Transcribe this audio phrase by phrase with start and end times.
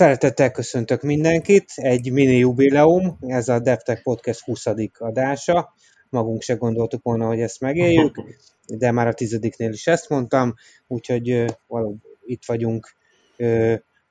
[0.00, 4.66] Szeretettel köszöntök mindenkit, egy mini jubileum, ez a DevTech Podcast 20.
[4.98, 5.74] adása.
[6.08, 8.22] Magunk se gondoltuk volna, hogy ezt megéljük,
[8.66, 10.54] de már a tizediknél is ezt mondtam,
[10.86, 12.96] úgyhogy valóban itt vagyunk.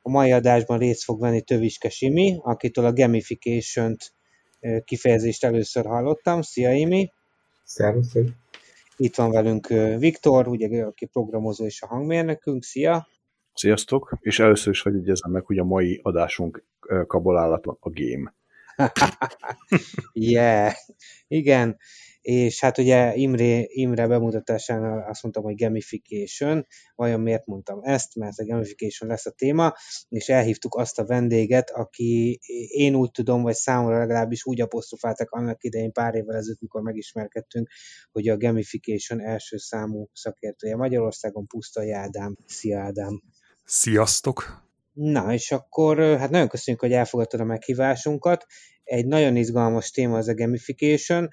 [0.02, 3.96] A mai adásban részt fog venni Töviske Simi, akitől a gamification
[4.85, 6.42] kifejezést először hallottam.
[6.42, 7.12] Szia Imi!
[7.63, 8.28] Szervusztok!
[8.97, 9.67] Itt van velünk
[9.97, 12.63] Viktor, ugye, aki programozó és a hangmérnökünk.
[12.63, 13.08] Szia!
[13.60, 16.66] Sziasztok, és először is egyezem meg, hogy a mai adásunk
[17.08, 18.36] kabalálat a game.
[20.13, 20.73] yeah,
[21.27, 21.77] igen,
[22.22, 28.40] és hát ugye Imre, Imre bemutatásánál azt mondtam, hogy gamification, vajon miért mondtam ezt, mert
[28.40, 29.73] a gamification lesz a téma,
[30.09, 35.64] és elhívtuk azt a vendéget, aki én úgy tudom, vagy számomra legalábbis úgy apostrofáltak annak
[35.64, 37.70] idején pár évvel ezelőtt, mikor megismerkedtünk,
[38.12, 42.36] hogy a gamification első számú szakértője Magyarországon, Pusztai Ádám.
[42.45, 43.22] Szia Ádám!
[43.72, 44.68] Sziasztok!
[44.94, 48.45] Na, és akkor hát nagyon köszönjük, hogy elfogadtad a meghívásunkat.
[48.84, 51.30] Egy nagyon izgalmas téma az a gamification.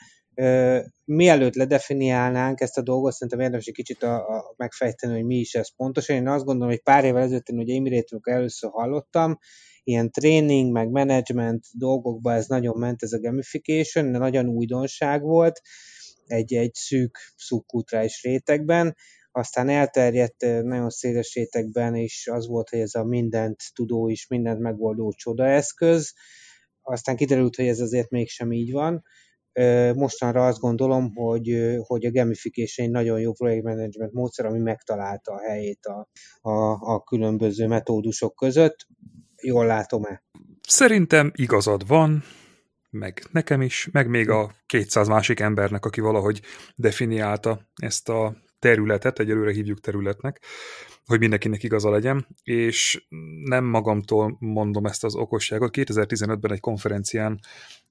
[1.05, 5.55] Mielőtt ledefiniálnánk ezt a dolgot, szerintem érdemes egy kicsit a, a megfejteni, hogy mi is
[5.55, 6.17] ez pontosan.
[6.17, 9.39] Én azt gondolom, hogy pár évvel ezelőtt én ugye Imirétről először hallottam,
[9.85, 15.61] ilyen tréning, meg management dolgokban ez nagyon ment ez a gamification, de nagyon újdonság volt,
[16.27, 18.97] egy, egy szűk szubkulturális rétegben,
[19.37, 24.61] aztán elterjedt nagyon széles rétegben, és az volt, hogy ez a mindent tudó és mindent
[24.61, 26.13] megoldó csodaeszköz.
[26.83, 29.03] Aztán kiderült, hogy ez azért mégsem így van.
[29.95, 35.41] Mostanra azt gondolom, hogy, hogy a gamification egy nagyon jó projektmenedzsment módszer, ami megtalálta a
[35.41, 36.09] helyét a,
[36.41, 38.87] a, a különböző metódusok között.
[39.43, 40.23] Jól látom-e?
[40.69, 42.23] Szerintem igazad van,
[42.91, 46.41] meg nekem is, meg még a 200 másik embernek, aki valahogy
[46.75, 50.41] definiálta ezt a területet, egyelőre hívjuk területnek,
[51.05, 53.07] hogy mindenkinek igaza legyen, és
[53.45, 55.75] nem magamtól mondom ezt az okosságot.
[55.77, 57.41] 2015-ben egy konferencián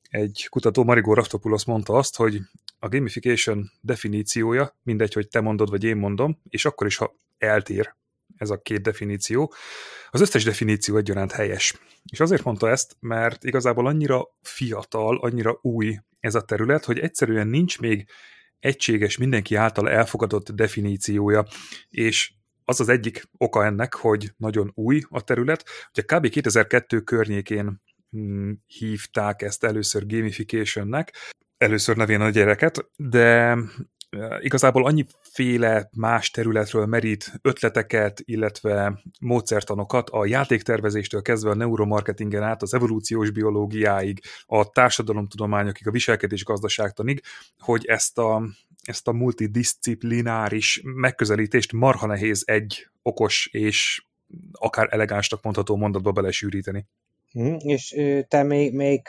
[0.09, 2.39] egy kutató, Marigo Raftopoulos mondta azt, hogy
[2.79, 7.95] a gamification definíciója, mindegy, hogy te mondod, vagy én mondom, és akkor is, ha eltér
[8.37, 9.53] ez a két definíció,
[10.09, 11.79] az összes definíció egyaránt helyes.
[12.11, 17.47] És azért mondta ezt, mert igazából annyira fiatal, annyira új ez a terület, hogy egyszerűen
[17.47, 18.07] nincs még
[18.65, 21.45] egységes, mindenki által elfogadott definíciója,
[21.89, 22.33] és
[22.65, 25.63] az az egyik oka ennek, hogy nagyon új a terület.
[25.89, 26.29] Ugye kb.
[26.29, 33.57] 2002 környékén hm, hívták ezt először gamificationnek, először nevén a gyereket, de
[34.39, 42.73] igazából annyiféle más területről merít ötleteket, illetve módszertanokat a játéktervezéstől kezdve a neuromarketingen át az
[42.73, 47.21] evolúciós biológiáig, a társadalomtudományokig, a viselkedés gazdaságtanig,
[47.59, 48.43] hogy ezt a,
[48.83, 54.03] ezt a multidisciplináris megközelítést marha nehéz egy okos és
[54.51, 56.85] akár elegánsnak mondható mondatba belesűríteni.
[57.35, 57.95] Hm, és
[58.27, 59.01] te még, még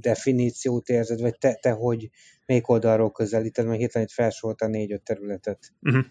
[0.00, 2.10] definíciót érzed, vagy te, te hogy
[2.46, 5.72] még oldalról közelíted, mert hirtelen itt felsorolta négy-öt területet.
[5.80, 6.04] Uh-huh.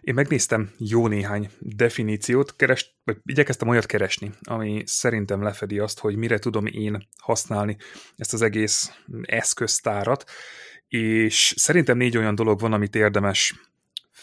[0.00, 6.16] Én megnéztem jó néhány definíciót, keres, vagy igyekeztem olyat keresni, ami szerintem lefedi azt, hogy
[6.16, 7.76] mire tudom én használni
[8.16, 8.90] ezt az egész
[9.22, 10.24] eszköztárat,
[10.88, 13.54] és szerintem négy olyan dolog van, amit érdemes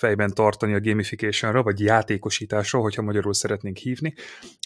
[0.06, 4.14] fejben tartani a gamificationra, vagy játékosításra, hogyha magyarul szeretnénk hívni.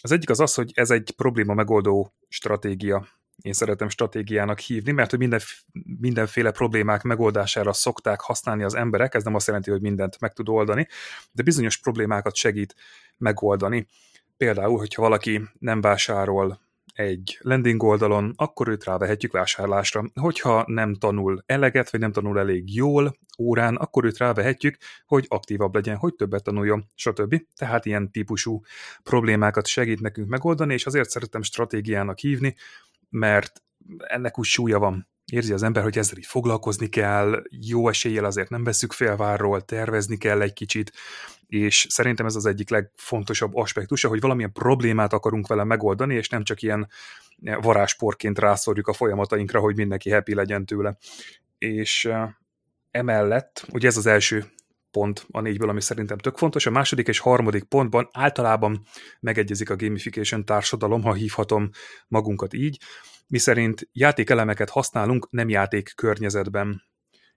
[0.02, 3.06] Az egyik az az, hogy ez egy probléma megoldó stratégia.
[3.42, 5.40] Én szeretem stratégiának hívni, mert hogy minden,
[6.00, 10.48] mindenféle problémák megoldására szokták használni az emberek, ez nem azt jelenti, hogy mindent meg tud
[10.48, 10.86] oldani,
[11.32, 12.74] de bizonyos problémákat segít
[13.16, 13.86] megoldani.
[14.36, 16.60] Például, hogyha valaki nem vásárol
[17.00, 20.04] egy landing oldalon, akkor őt rávehetjük vásárlásra.
[20.20, 25.74] Hogyha nem tanul eleget, vagy nem tanul elég jól órán, akkor őt rávehetjük, hogy aktívabb
[25.74, 27.42] legyen, hogy többet tanuljon, stb.
[27.56, 28.60] Tehát ilyen típusú
[29.02, 32.56] problémákat segít nekünk megoldani, és azért szeretem stratégiának hívni,
[33.08, 33.62] mert
[33.98, 35.08] ennek úgy súlya van.
[35.32, 40.16] Érzi az ember, hogy ezzel így foglalkozni kell, jó eséllyel azért nem veszük félvárról, tervezni
[40.16, 40.92] kell egy kicsit,
[41.50, 46.44] és szerintem ez az egyik legfontosabb aspektusa, hogy valamilyen problémát akarunk vele megoldani, és nem
[46.44, 46.88] csak ilyen
[47.60, 50.96] varázsporként rászorjuk a folyamatainkra, hogy mindenki happy legyen tőle.
[51.58, 52.10] És
[52.90, 54.44] emellett, ugye ez az első
[54.90, 56.66] pont a négyből, ami szerintem tök fontos.
[56.66, 58.86] A második és harmadik pontban általában
[59.20, 61.70] megegyezik a gamification társadalom, ha hívhatom
[62.08, 62.78] magunkat így,
[63.26, 66.82] miszerint játékelemeket használunk nem játék környezetben.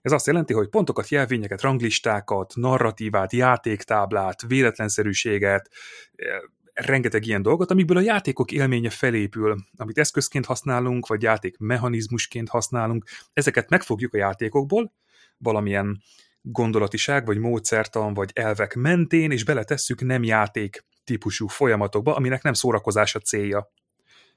[0.03, 5.69] Ez azt jelenti, hogy pontokat, jelvényeket, ranglistákat, narratívát, játéktáblát, véletlenszerűséget,
[6.15, 6.27] eh,
[6.73, 13.05] rengeteg ilyen dolgot, amikből a játékok élménye felépül, amit eszközként használunk, vagy játék mechanizmusként használunk,
[13.33, 14.93] ezeket megfogjuk a játékokból,
[15.37, 16.01] valamilyen
[16.41, 23.15] gondolatiság, vagy módszertan, vagy elvek mentén, és beletesszük nem játék típusú folyamatokba, aminek nem szórakozás
[23.15, 23.71] a célja.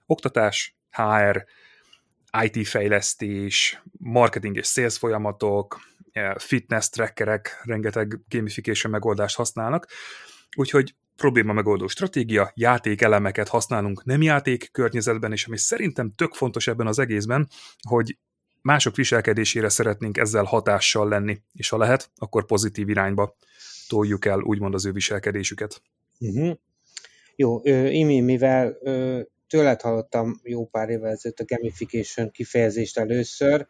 [0.07, 1.45] Oktatás, HR,
[2.45, 5.81] IT-fejlesztés, marketing és sales folyamatok,
[6.37, 9.87] fitness trackerek, rengeteg gamification megoldást használnak,
[10.57, 16.87] úgyhogy probléma megoldó stratégia, játékelemeket használunk nem játék környezetben, és ami szerintem tök fontos ebben
[16.87, 17.49] az egészben,
[17.89, 18.19] hogy
[18.63, 23.37] mások viselkedésére szeretnénk ezzel hatással lenni, és ha lehet, akkor pozitív irányba
[23.89, 25.83] toljuk el úgymond az ő viselkedésüket.
[26.19, 26.57] Uh-huh.
[27.37, 27.61] Jó,
[27.91, 28.79] Imi, mivel
[29.49, 33.67] tőled hallottam jó pár évvel ezelőtt a gamification kifejezést először,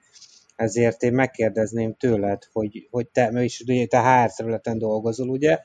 [0.56, 5.58] ezért én megkérdezném tőled, hogy, hogy te, mert is te HR területen dolgozol, ugye,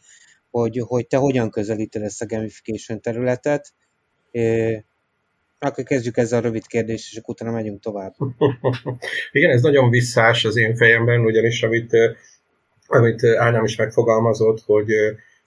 [0.50, 3.74] hogy, hogy te hogyan közelíted ezt a gamification területet.
[5.60, 8.14] Akkor kezdjük ezzel a rövid kérdést, és akkor utána megyünk tovább.
[9.32, 11.92] Igen, ez nagyon visszás az én fejemben, ugyanis amit,
[12.88, 14.92] amit Ánám is megfogalmazott, hogy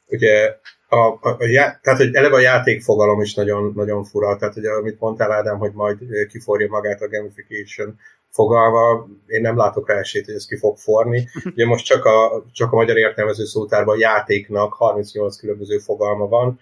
[0.07, 0.57] ugye
[0.89, 4.71] a, a, a, já, tehát, hogy eleve a játékfogalom is nagyon, nagyon fura, tehát ugye,
[4.71, 5.99] amit mondtál Ádám, hogy majd
[6.29, 7.99] kiforja magát a gamification
[8.31, 11.29] fogalma, én nem látok rá esélyt, hogy ez ki fog forni.
[11.55, 16.61] Ugye most csak a, csak a magyar értelmező szótárban a játéknak 38 különböző fogalma van,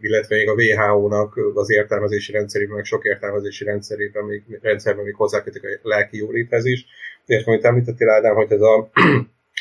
[0.00, 5.64] illetve még a WHO-nak az értelmezési rendszerében, meg sok értelmezési rendszerében még, rendszerben még hozzákötik
[5.64, 6.86] a lelki jóléthez is.
[7.26, 8.90] És amit említettél Ádám, hogy ez a,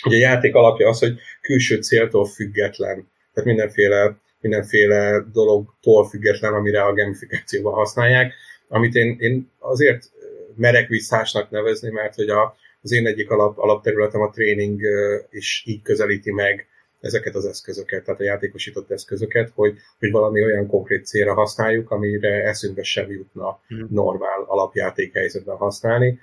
[0.06, 3.12] ugye a játék alapja az, hogy külső céltól független.
[3.34, 8.34] Tehát mindenféle, mindenféle dologtól független, amire a gamifikációban használják,
[8.68, 10.10] amit én, én azért
[10.56, 14.82] merek visszásnak nevezni, mert hogy a, az én egyik alap, alapterületem a tréning
[15.30, 16.68] is így közelíti meg
[17.04, 22.44] ezeket az eszközöket, tehát a játékosított eszközöket, hogy, hogy valami olyan konkrét célra használjuk, amire
[22.44, 23.88] eszünkbe sem jutna hmm.
[23.90, 26.20] normál alapjáték helyzetben használni.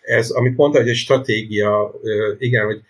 [0.00, 1.94] Ez, amit mondta, hogy egy stratégia,
[2.38, 2.82] igen, hogy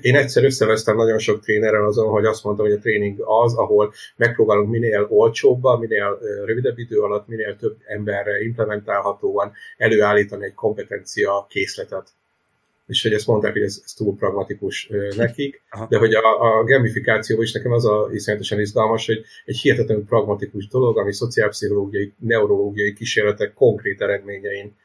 [0.00, 3.92] én egyszer összevesztem nagyon sok trénerrel azon, hogy azt mondtam, hogy a tréning az, ahol
[4.16, 12.08] megpróbálunk minél olcsóbban, minél rövidebb idő alatt, minél több emberre implementálhatóan előállítani egy kompetencia készletet.
[12.86, 15.86] És hogy ezt mondták, hogy ez, ez túl pragmatikus nekik, Aha.
[15.90, 20.68] de hogy a, a gamifikáció is nekem az a iszonyatosan izgalmas, hogy egy hihetetlenül pragmatikus
[20.68, 24.76] dolog, ami szociálpszichológiai, neurológiai kísérletek konkrét eredményein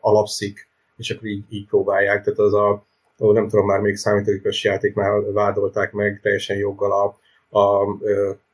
[0.00, 2.22] alapszik, és akkor így, így próbálják.
[2.22, 2.86] Tehát az a,
[3.16, 7.18] nem tudom, már még számítógépes játéknál vádolták meg teljesen joggal a,
[7.58, 7.98] a, a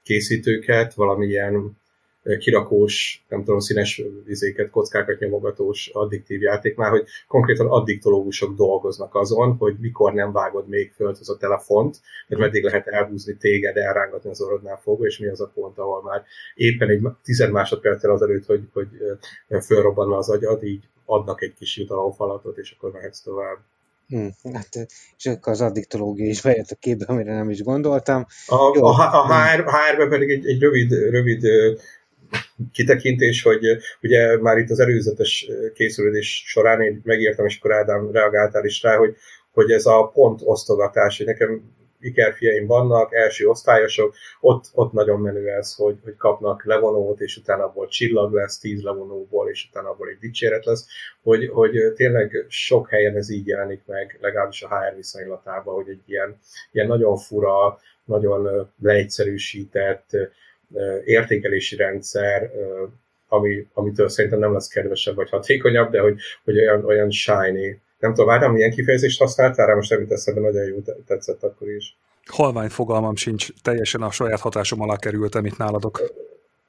[0.03, 1.83] készítőket, valamilyen
[2.39, 9.77] kirakós, nem tudom, színes vizéket, kockákat nyomogatós addiktív játéknál, hogy konkrétan addiktológusok dolgoznak azon, hogy
[9.81, 14.41] mikor nem vágod még föld az a telefont, mert meddig lehet elhúzni téged, elrángatni az
[14.41, 16.25] orrodnál fogva, és mi az a pont, ahol már
[16.55, 18.89] éppen egy tized másodperccel azelőtt, hogy, hogy
[19.65, 23.59] fölrobbanna az agyad, így adnak egy kis jutalomfalatot, és akkor mehetsz tovább.
[24.09, 24.69] Hmm, hát,
[25.17, 28.27] és akkor az addiktológia is bejött a képbe, amire nem is gondoltam.
[28.47, 31.43] A, Jó, a, a HR, HR-ben pedig egy, egy rövid, rövid
[32.73, 38.65] kitekintés, hogy ugye már itt az előzetes készülődés során én megírtam, és akkor Ádám reagáltál
[38.65, 39.17] is rá, hogy,
[39.53, 41.63] hogy ez a pont osztogatás, hogy nekem
[42.05, 47.65] ikerfiaim vannak, első osztályosok, ott, ott nagyon menő ez, hogy, hogy kapnak levonót, és utána
[47.65, 50.87] abból csillag lesz, tíz levonóból, és utána abból egy dicséret lesz,
[51.23, 56.03] hogy, hogy tényleg sok helyen ez így jelenik meg, legalábbis a HR viszonylatában, hogy egy
[56.07, 56.39] ilyen,
[56.73, 60.11] ilyen nagyon fura, nagyon leegyszerűsített,
[61.05, 62.51] értékelési rendszer,
[63.29, 67.81] ami, amitől szerintem nem lesz kedvesebb vagy hatékonyabb, de hogy, hogy olyan, olyan shiny.
[67.99, 71.97] Nem tudom, Ádám, milyen kifejezést használtál rá, most nem eszembe, nagyon jó tetszett akkor is.
[72.25, 76.03] Halvány fogalmam sincs, teljesen a saját hatásom alá kerültem itt nálatok.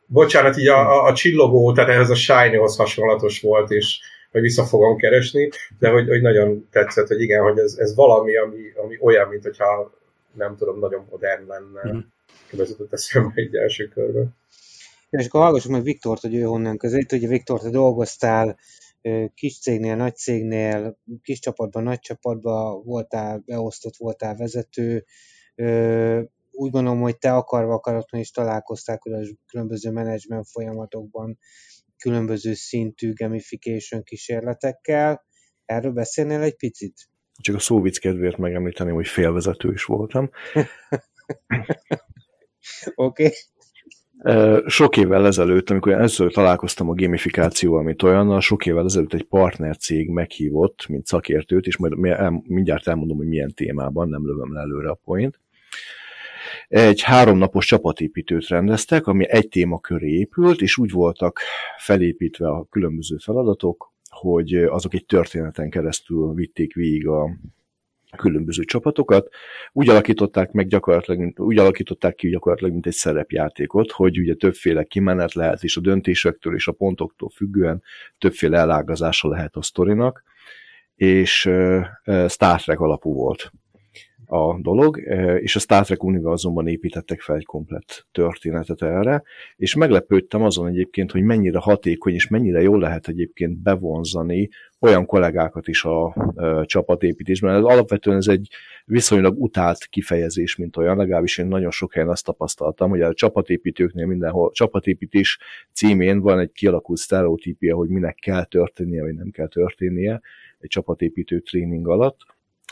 [0.06, 4.00] Bocsánat, így a, a, a csillogó, tehát ehhez a shiny-hoz hasonlatos volt, és
[4.32, 5.50] hogy vissza fogom keresni,
[5.80, 9.44] de hogy, hogy nagyon tetszett, hogy igen, hogy ez, ez valami, ami, ami olyan, mint
[9.44, 9.92] hogyha
[10.36, 11.94] nem tudom, nagyon modern lenne.
[11.94, 12.00] Mm
[12.52, 14.36] vezetett eszembe egy első körben.
[15.10, 17.12] És akkor hallgassuk meg Viktort, hogy ő honnan közelít.
[17.12, 18.58] Ugye Viktor, te dolgoztál
[19.34, 25.06] kis cégnél, nagy cégnél, kis csapatban, nagy csapatban, voltál beosztott, voltál vezető.
[26.52, 29.00] Úgy gondolom, hogy te akarva akaratlan is találkoztál
[29.48, 31.38] különböző menedzsment folyamatokban,
[31.98, 35.26] különböző szintű gamification kísérletekkel.
[35.66, 37.10] Erről beszélnél egy picit?
[37.42, 40.30] Csak a szóvic kedvéért megemlíteni, hogy félvezető is voltam.
[42.96, 43.24] Oké.
[43.26, 43.32] Okay.
[44.66, 50.10] Sok évvel ezelőtt, amikor először találkoztam a gamifikációval, mint olyannal, sok évvel ezelőtt egy partnercég
[50.10, 51.94] meghívott, mint szakértőt, és majd
[52.48, 55.40] mindjárt elmondom, hogy milyen témában, nem lövöm le előre a point.
[56.68, 61.40] Egy háromnapos csapatépítőt rendeztek, ami egy téma köré épült, és úgy voltak
[61.78, 63.94] felépítve a különböző feladatok,
[64.32, 67.30] hogy azok egy történeten keresztül vitték végig a
[68.18, 69.30] különböző csapatokat.
[69.72, 74.84] Úgy alakították meg gyakorlatilag, mint, úgy alakították ki gyakorlatilag, mint egy szerepjátékot, hogy ugye többféle
[74.84, 77.84] kimenet lehet, és a döntésektől és a pontoktól függően
[78.18, 80.24] többféle elágazása lehet a sztorinak,
[80.96, 81.50] és
[82.28, 83.52] Star Trek alapú volt
[84.26, 85.00] a dolog,
[85.40, 89.24] és a Star Trek univerzumban építettek fel egy komplett történetet erre,
[89.56, 95.68] és meglepődtem azon egyébként, hogy mennyire hatékony, és mennyire jól lehet egyébként bevonzani olyan kollégákat
[95.68, 97.56] is a, a csapatépítésben.
[97.56, 98.48] Ez alapvetően ez egy
[98.86, 104.06] viszonylag utált kifejezés, mint olyan, legalábbis én nagyon sok helyen azt tapasztaltam, hogy a csapatépítőknél
[104.06, 105.40] mindenhol, csapatépítés
[105.74, 110.22] címén van egy kialakult sztereotípia, hogy minek kell történnie, vagy nem kell történnie
[110.60, 112.18] egy csapatépítő tréning alatt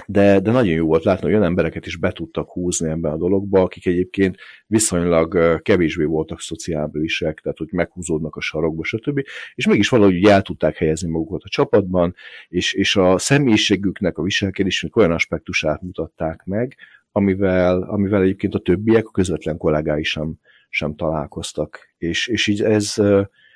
[0.07, 3.17] de, de nagyon jó volt látni, hogy olyan embereket is be tudtak húzni ebbe a
[3.17, 9.21] dologba, akik egyébként viszonylag kevésbé voltak szociábilisek, tehát hogy meghúzódnak a sarokba, stb.
[9.55, 12.15] És mégis valahogy el tudták helyezni magukat a csapatban,
[12.47, 16.75] és, és a személyiségüknek, a viselkedésnek olyan aspektusát mutatták meg,
[17.12, 20.35] amivel, amivel egyébként a többiek, a közvetlen kollégái sem,
[20.69, 21.93] sem találkoztak.
[21.97, 22.93] És, és így ez,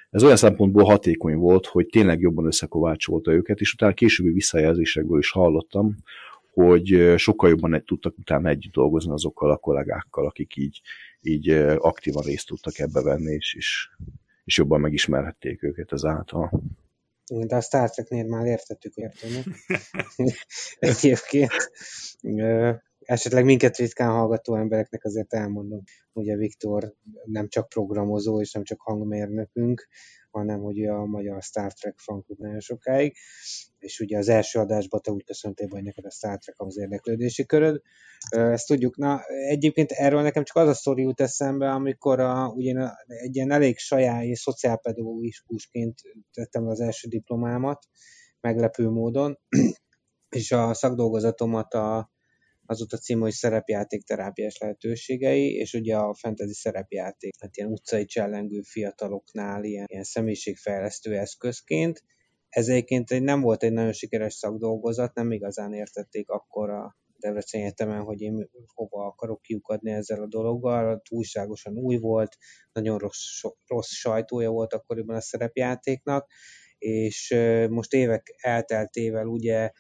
[0.09, 5.31] ez olyan szempontból hatékony volt, hogy tényleg jobban összekovácsolta őket, és utána későbbi visszajelzésekből is
[5.31, 5.95] hallottam,
[6.63, 10.81] hogy sokkal jobban tudtak utána együtt dolgozni azokkal a kollégákkal, akik így,
[11.21, 13.89] így aktívan részt tudtak ebbe venni, és, és,
[14.43, 16.61] és jobban megismerhették őket ezáltal.
[17.25, 19.43] De a Star Treknél már értettük, érteni.
[20.79, 21.71] Egyébként
[22.99, 25.83] esetleg minket ritkán hallgató embereknek azért elmondom,
[26.13, 26.93] hogy a Viktor
[27.25, 29.87] nem csak programozó és nem csak hangmérnökünk,
[30.31, 33.15] hanem hogy a magyar Star Trek fankút nagyon sokáig,
[33.77, 37.45] és ugye az első adásban te úgy köszöntél, hogy neked a Star Trek az érdeklődési
[37.45, 37.81] köröd.
[38.29, 38.97] Ezt tudjuk.
[38.97, 43.51] Na, egyébként erről nekem csak az a sztori jut eszembe, amikor a, ugye egy ilyen
[43.51, 46.01] elég saját és szociálpedagógusként
[46.33, 47.85] tettem az első diplomámat,
[48.39, 49.39] meglepő módon,
[50.29, 52.11] és a szakdolgozatomat a,
[52.69, 57.71] az ott a cím, hogy szerepjáték terápiás lehetőségei, és ugye a fantasy szerepjáték, hát ilyen
[57.71, 62.03] utcai csellengő fiataloknál ilyen, ilyen személyiségfejlesztő eszközként.
[62.49, 68.01] Ez egyébként nem volt egy nagyon sikeres szakdolgozat, nem igazán értették akkor a Debrecen Egyetemen,
[68.01, 72.37] hogy én hova akarok kiukadni ezzel a dologgal, túlságosan új volt,
[72.71, 76.31] nagyon rossz, rossz sajtója volt akkoriban a szerepjátéknak,
[76.77, 77.35] és
[77.69, 79.71] most évek elteltével ugye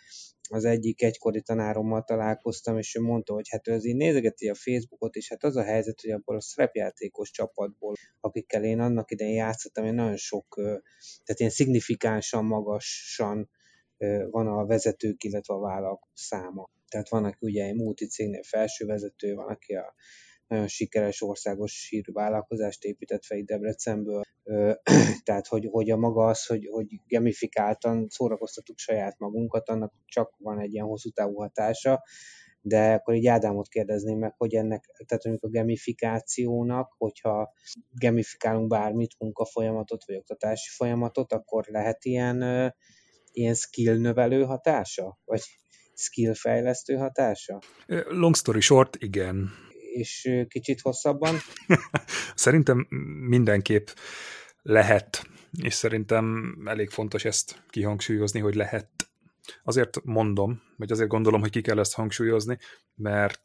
[0.49, 4.55] az egyik egykori tanárommal találkoztam, és ő mondta, hogy hát ő az így nézegeti a
[4.55, 9.35] Facebookot, és hát az a helyzet, hogy abból a szerepjátékos csapatból, akikkel én annak idején
[9.35, 10.53] játszottam, én nagyon sok,
[11.23, 13.49] tehát ilyen szignifikánsan magasan
[14.29, 16.69] van a vezetők, illetve a vállalkozó száma.
[16.87, 19.95] Tehát van, aki ugye egy multicégnél felső vezető, van, aki a
[20.47, 24.23] nagyon sikeres országos hírű vállalkozást épített fel itt Debrecenből.
[25.23, 30.59] Tehát, hogy, hogy a maga az, hogy, hogy gamifikáltan szórakoztatuk saját magunkat, annak csak van
[30.59, 32.03] egy ilyen hosszú távú hatása,
[32.61, 37.53] de akkor így Ádámot kérdezném meg, hogy ennek, tehát mondjuk a gamifikációnak, hogyha
[37.99, 42.73] gamifikálunk bármit, munkafolyamatot vagy oktatási folyamatot, akkor lehet ilyen,
[43.31, 45.19] ilyen skill növelő hatása?
[45.25, 45.41] Vagy
[45.93, 47.61] skill fejlesztő hatása?
[48.07, 49.49] Long story short, igen
[49.97, 51.35] és kicsit hosszabban?
[52.35, 52.87] szerintem
[53.27, 53.87] mindenképp
[54.61, 55.27] lehet,
[55.61, 58.89] és szerintem elég fontos ezt kihangsúlyozni, hogy lehet.
[59.63, 62.57] Azért mondom, vagy azért gondolom, hogy ki kell ezt hangsúlyozni,
[62.95, 63.41] mert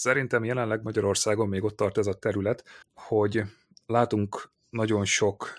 [0.00, 2.64] szerintem jelenleg Magyarországon még ott tart ez a terület,
[2.94, 3.42] hogy
[3.86, 5.52] látunk nagyon sok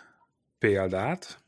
[0.58, 1.45] példát,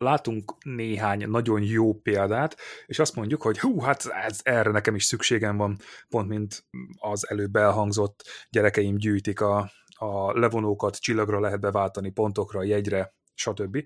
[0.00, 5.04] látunk néhány nagyon jó példát, és azt mondjuk, hogy hú, hát ez, erre nekem is
[5.04, 5.78] szükségem van,
[6.08, 6.64] pont mint
[6.98, 13.84] az előbb elhangzott, gyerekeim gyűjtik a, a levonókat, csillagra lehet beváltani, pontokra, jegyre, stb.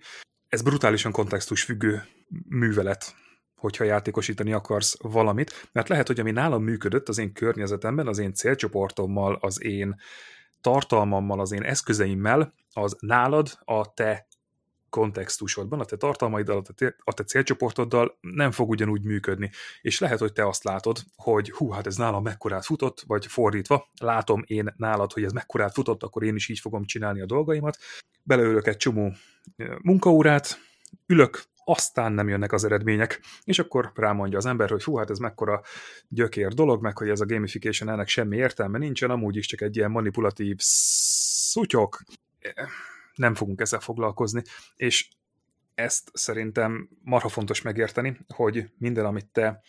[0.48, 2.02] Ez brutálisan kontextus függő
[2.48, 3.14] művelet,
[3.54, 8.34] hogyha játékosítani akarsz valamit, mert lehet, hogy ami nálam működött az én környezetemben, az én
[8.34, 10.00] célcsoportommal, az én
[10.60, 14.26] tartalmammal, az én eszközeimmel, az nálad a te
[14.94, 16.62] kontextusodban, a te tartalmaiddal,
[16.98, 19.50] a te, célcsoportoddal nem fog ugyanúgy működni.
[19.80, 23.90] És lehet, hogy te azt látod, hogy hú, hát ez nálam mekkorát futott, vagy fordítva,
[24.00, 27.78] látom én nálad, hogy ez mekkorát futott, akkor én is így fogom csinálni a dolgaimat.
[28.22, 29.12] Beleülök egy csomó
[29.82, 30.58] munkaórát,
[31.06, 35.18] ülök, aztán nem jönnek az eredmények, és akkor rámondja az ember, hogy hú, hát ez
[35.18, 35.62] mekkora
[36.08, 39.76] gyökér dolog, meg hogy ez a gamification ennek semmi értelme nincsen, amúgy is csak egy
[39.76, 42.02] ilyen manipulatív szutyok
[43.14, 44.42] nem fogunk ezzel foglalkozni,
[44.76, 45.08] és
[45.74, 49.62] ezt szerintem marha fontos megérteni, hogy minden, amit te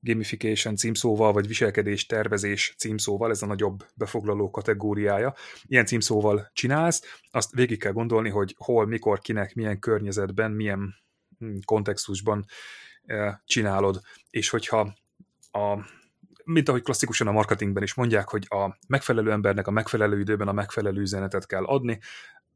[0.00, 7.52] gamification címszóval, vagy viselkedés tervezés címszóval, ez a nagyobb befoglaló kategóriája, ilyen címszóval csinálsz, azt
[7.52, 10.94] végig kell gondolni, hogy hol, mikor, kinek, milyen környezetben, milyen
[11.38, 12.44] hm, kontextusban
[13.04, 14.94] eh, csinálod, és hogyha
[15.52, 15.78] a
[16.44, 20.52] mint ahogy klasszikusan a marketingben is mondják, hogy a megfelelő embernek a megfelelő időben a
[20.52, 21.98] megfelelő üzenetet kell adni,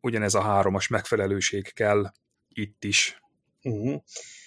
[0.00, 2.12] ugyanez a háromas megfelelőség kell
[2.48, 3.20] itt is.
[3.62, 4.02] Uh-huh.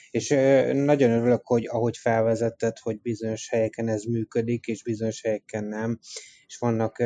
[0.10, 0.29] És
[0.74, 6.00] nagyon örülök, hogy ahogy felvezetted, hogy bizonyos helyeken ez működik, és bizonyos helyeken nem,
[6.46, 6.98] és vannak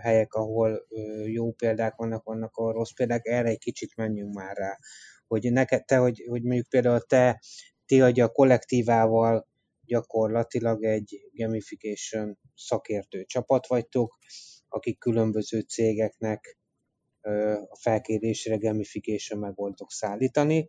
[0.00, 0.86] helyek, ahol
[1.26, 4.78] jó példák vannak, vannak ahol rossz példák, erre egy kicsit menjünk már rá.
[5.26, 7.40] Hogy neked, te, hogy, hogy mondjuk például te,
[7.86, 9.48] ti hogy a kollektívával
[9.84, 14.18] gyakorlatilag egy gamification szakértő csapat vagytok,
[14.68, 16.58] akik különböző cégeknek
[17.68, 20.68] a felkérésére gamification megoldok szállítani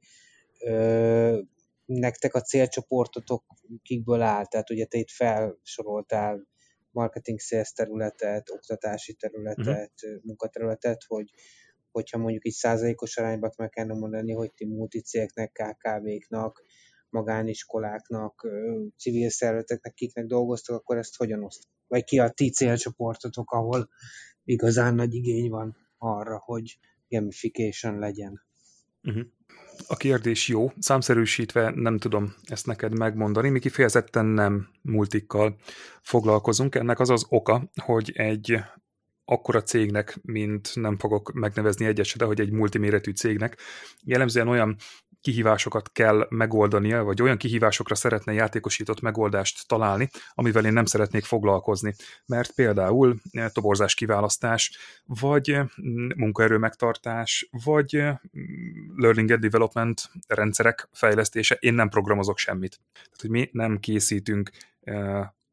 [1.86, 3.44] nektek a célcsoportotok
[3.82, 4.46] kikből áll?
[4.46, 6.48] Tehát ugye te itt felsoroltál
[6.92, 10.22] marketing sales területet, oktatási területet, uh-huh.
[10.24, 11.30] munkaterületet, hogy
[11.92, 16.64] hogyha mondjuk így százalékos arányban meg kellene mondani, hogy ti multicégeknek, KKV-knak,
[17.10, 18.48] magániskoláknak,
[18.98, 21.64] civil szervezeteknek, kiknek dolgoztok, akkor ezt hogyan oszt?
[21.88, 23.90] Vagy ki a ti célcsoportotok, ahol
[24.44, 28.42] igazán nagy igény van arra, hogy gamification legyen?
[29.04, 29.24] Uh-huh.
[29.88, 35.56] A kérdés jó, számszerűsítve nem tudom ezt neked megmondani, mi kifejezetten nem multikkal
[36.02, 36.76] foglalkozunk.
[36.76, 38.60] Ennek az az oka, hogy egy
[39.26, 43.58] akkora cégnek, mint nem fogok megnevezni egyet de hogy egy multiméretű cégnek,
[44.04, 44.76] jellemzően olyan
[45.24, 51.96] kihívásokat kell megoldania, vagy olyan kihívásokra szeretne játékosított megoldást találni, amivel én nem szeretnék foglalkozni.
[52.26, 55.66] Mert például eh, toborzás kiválasztás, vagy eh,
[56.16, 58.18] munkaerő megtartás, vagy eh,
[58.96, 62.80] learning and development rendszerek fejlesztése, én nem programozok semmit.
[62.94, 64.52] Tehát, hogy mi nem készítünk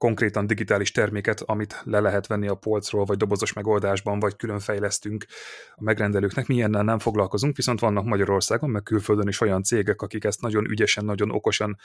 [0.01, 5.25] konkrétan digitális terméket, amit le lehet venni a polcról, vagy dobozos megoldásban, vagy külön fejlesztünk
[5.75, 6.47] a megrendelőknek.
[6.47, 10.71] Mi ilyennel nem foglalkozunk, viszont vannak Magyarországon, meg külföldön is olyan cégek, akik ezt nagyon
[10.71, 11.77] ügyesen, nagyon okosan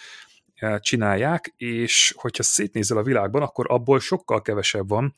[0.56, 5.16] eh, csinálják, és hogyha szétnézel a világban, akkor abból sokkal kevesebb van,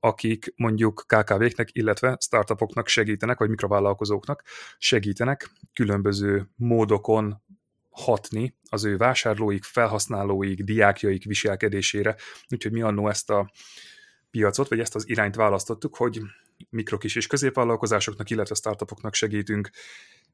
[0.00, 4.42] akik mondjuk KKV-knek, illetve startupoknak segítenek, vagy mikrovállalkozóknak
[4.78, 7.42] segítenek különböző módokon
[7.90, 12.16] hatni az ő vásárlóik, felhasználóik, diákjaik viselkedésére.
[12.48, 13.50] Úgyhogy mi annó ezt a
[14.30, 16.20] piacot, vagy ezt az irányt választottuk, hogy
[16.70, 19.70] mikrokis és középvállalkozásoknak, illetve startupoknak segítünk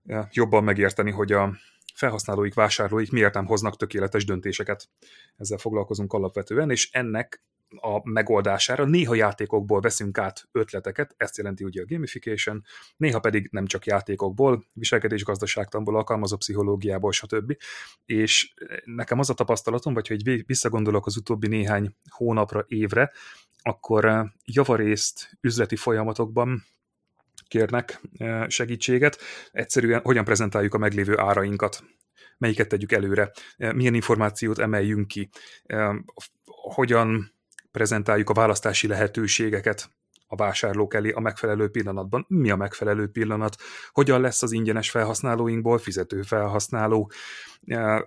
[0.07, 1.57] eh, jobban megérteni, hogy a
[1.95, 4.89] felhasználóik, vásárlóik miért nem hoznak tökéletes döntéseket.
[5.37, 7.43] Ezzel foglalkozunk alapvetően, és ennek
[7.77, 8.85] a megoldására.
[8.85, 12.65] Néha játékokból veszünk át ötleteket, ezt jelenti ugye a gamification,
[12.97, 17.57] néha pedig nem csak játékokból, viselkedésgazdaságtanból, alkalmazó pszichológiából, stb.
[18.05, 23.13] És nekem az a tapasztalatom, vagy hogy visszagondolok az utóbbi néhány hónapra, évre,
[23.63, 26.65] akkor eh, javarészt üzleti folyamatokban
[27.49, 29.19] kérnek eh, segítséget,
[29.53, 31.85] egyszerűen hogyan prezentáljuk a meglévő árainkat,
[32.39, 35.29] melyiket tegyük előre, eh, milyen információt emeljünk ki,
[36.45, 37.36] hogyan
[37.77, 39.91] prezentáljuk a választási lehetőségeket
[40.27, 42.25] a vásárlók elé a megfelelő pillanatban.
[42.29, 43.57] Mi a megfelelő pillanat?
[43.91, 47.11] Hogyan lesz az ingyenes felhasználóinkból fizető felhasználó?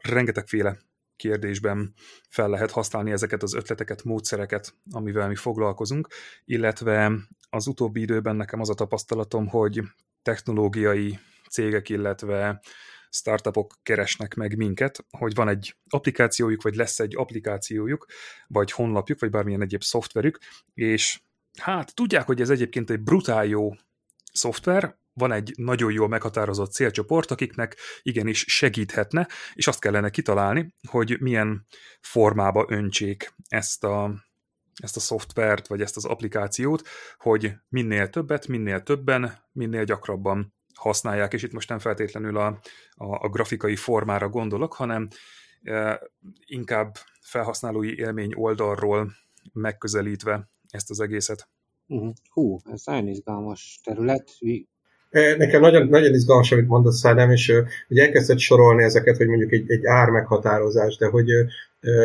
[0.01, 0.77] Rengetegféle
[1.15, 1.93] kérdésben
[2.29, 6.07] fel lehet használni ezeket az ötleteket, módszereket, amivel mi foglalkozunk,
[6.45, 7.11] illetve
[7.49, 9.81] az utóbbi időben nekem az a tapasztalatom, hogy
[10.21, 12.61] technológiai cégek, illetve
[13.09, 18.05] startupok keresnek meg minket, hogy van egy applikációjuk, vagy lesz egy applikációjuk,
[18.47, 20.39] vagy honlapjuk, vagy bármilyen egyéb szoftverük,
[20.73, 21.21] és
[21.59, 23.73] hát tudják, hogy ez egyébként egy brutál jó
[24.33, 31.17] szoftver, van egy nagyon jól meghatározott célcsoport, akiknek igenis segíthetne, és azt kellene kitalálni, hogy
[31.19, 31.65] milyen
[32.01, 34.23] formába öntsék ezt a,
[34.81, 41.33] ezt a szoftvert, vagy ezt az applikációt, hogy minél többet, minél többen, minél gyakrabban használják,
[41.33, 42.45] és itt most nem feltétlenül a,
[42.95, 45.07] a, a grafikai formára gondolok, hanem
[45.63, 46.01] e,
[46.45, 49.11] inkább felhasználói élmény oldalról
[49.53, 51.49] megközelítve ezt az egészet.
[51.87, 52.13] Uh-huh.
[52.29, 54.29] Hú, ez nagyon izgalmas terület.
[55.09, 57.53] E, nekem nagyon, nagyon izgalmas, amit mondasz, Szádám, és
[57.89, 61.27] ugye elkezdett sorolni ezeket, hogy mondjuk egy, egy ár meghatározás, de hogy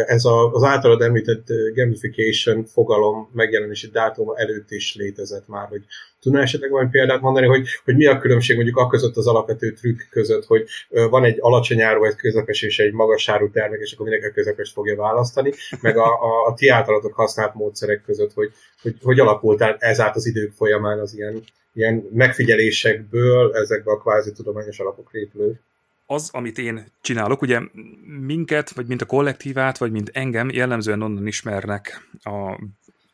[0.07, 5.83] ez a, az általad említett gamification fogalom megjelenési dátum előtt is létezett már, hogy
[6.21, 9.73] tudná esetleg valami példát mondani, hogy, hogy mi a különbség mondjuk a között az alapvető
[9.73, 13.93] trükk között, hogy van egy alacsony áru, egy közepes és egy magas áru termék, és
[13.93, 18.33] akkor mindenki a közepes fogja választani, meg a, a, a ti általatok használt módszerek között,
[18.33, 23.99] hogy, hogy, hogy alakult ez át az idők folyamán az ilyen, ilyen megfigyelésekből ezekbe a
[23.99, 25.61] kvázi tudományos alapok épülő
[26.07, 27.61] az, amit én csinálok, ugye
[28.05, 32.61] minket, vagy mint a kollektívát, vagy mint engem jellemzően onnan ismernek a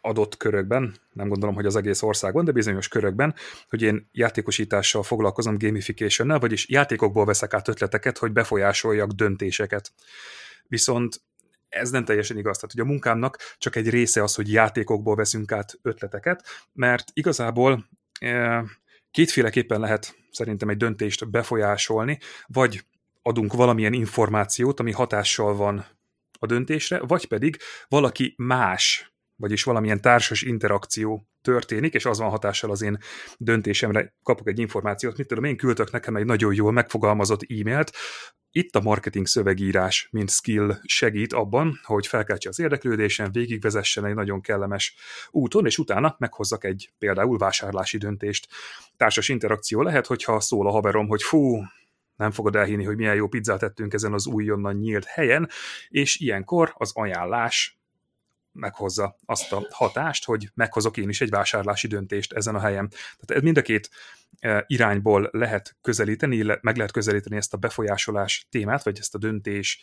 [0.01, 3.35] adott körökben, nem gondolom, hogy az egész országban, de bizonyos körökben,
[3.69, 9.93] hogy én játékosítással foglalkozom, gamification vagyis játékokból veszek át ötleteket, hogy befolyásoljak döntéseket.
[10.67, 11.21] Viszont
[11.69, 12.57] ez nem teljesen igaz.
[12.57, 17.89] Tehát, hogy a munkámnak csak egy része az, hogy játékokból veszünk át ötleteket, mert igazából
[19.11, 22.85] kétféleképpen lehet szerintem egy döntést befolyásolni, vagy
[23.23, 25.87] adunk valamilyen információt, ami hatással van
[26.39, 27.57] a döntésre, vagy pedig
[27.89, 29.10] valaki más,
[29.41, 32.99] vagyis valamilyen társas interakció történik, és az van hatással az én
[33.39, 37.93] döntésemre, kapok egy információt, mit tudom, én küldök nekem egy nagyon jól megfogalmazott e-mailt,
[38.53, 44.41] itt a marketing szövegírás, mint skill segít abban, hogy felkeltse az érdeklődésen, végigvezessen egy nagyon
[44.41, 44.95] kellemes
[45.31, 48.49] úton, és utána meghozzak egy például vásárlási döntést.
[48.97, 51.63] Társas interakció lehet, hogyha szól a haverom, hogy fú,
[52.17, 55.49] nem fogod elhinni, hogy milyen jó pizzát tettünk ezen az újonnan nyílt helyen,
[55.89, 57.80] és ilyenkor az ajánlás
[58.53, 62.93] meghozza azt a hatást, hogy meghozok én is egy vásárlási döntést ezen a helyen.
[63.27, 63.91] Tehát mind a két
[64.39, 69.81] e, irányból lehet közelíteni, meg lehet közelíteni ezt a befolyásolás témát, vagy ezt a döntés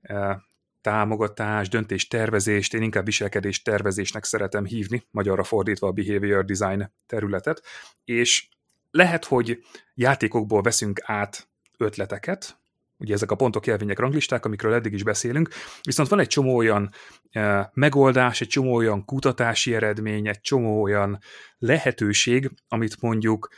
[0.00, 0.42] e,
[0.80, 7.62] támogatás, döntés tervezést, én inkább viselkedés tervezésnek szeretem hívni, magyarra fordítva a behavior design területet,
[8.04, 8.48] és
[8.90, 12.58] lehet, hogy játékokból veszünk át ötleteket,
[12.98, 15.48] ugye ezek a pontok, jelvények, ranglisták, amikről eddig is beszélünk,
[15.82, 16.90] viszont van egy csomó olyan
[17.30, 21.18] e, megoldás, egy csomó olyan kutatási eredmény, egy csomó olyan
[21.58, 23.48] lehetőség, amit mondjuk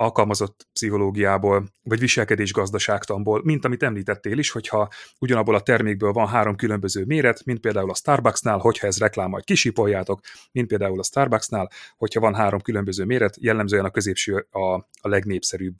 [0.00, 6.56] alkalmazott pszichológiából, vagy viselkedés gazdaságtanból, mint amit említettél is, hogyha ugyanabból a termékből van három
[6.56, 10.20] különböző méret, mint például a Starbucksnál, hogyha ez reklám, majd kisipoljátok,
[10.52, 15.74] mint például a Starbucksnál, hogyha van három különböző méret, jellemzően a középső a, a legnépszerűbb.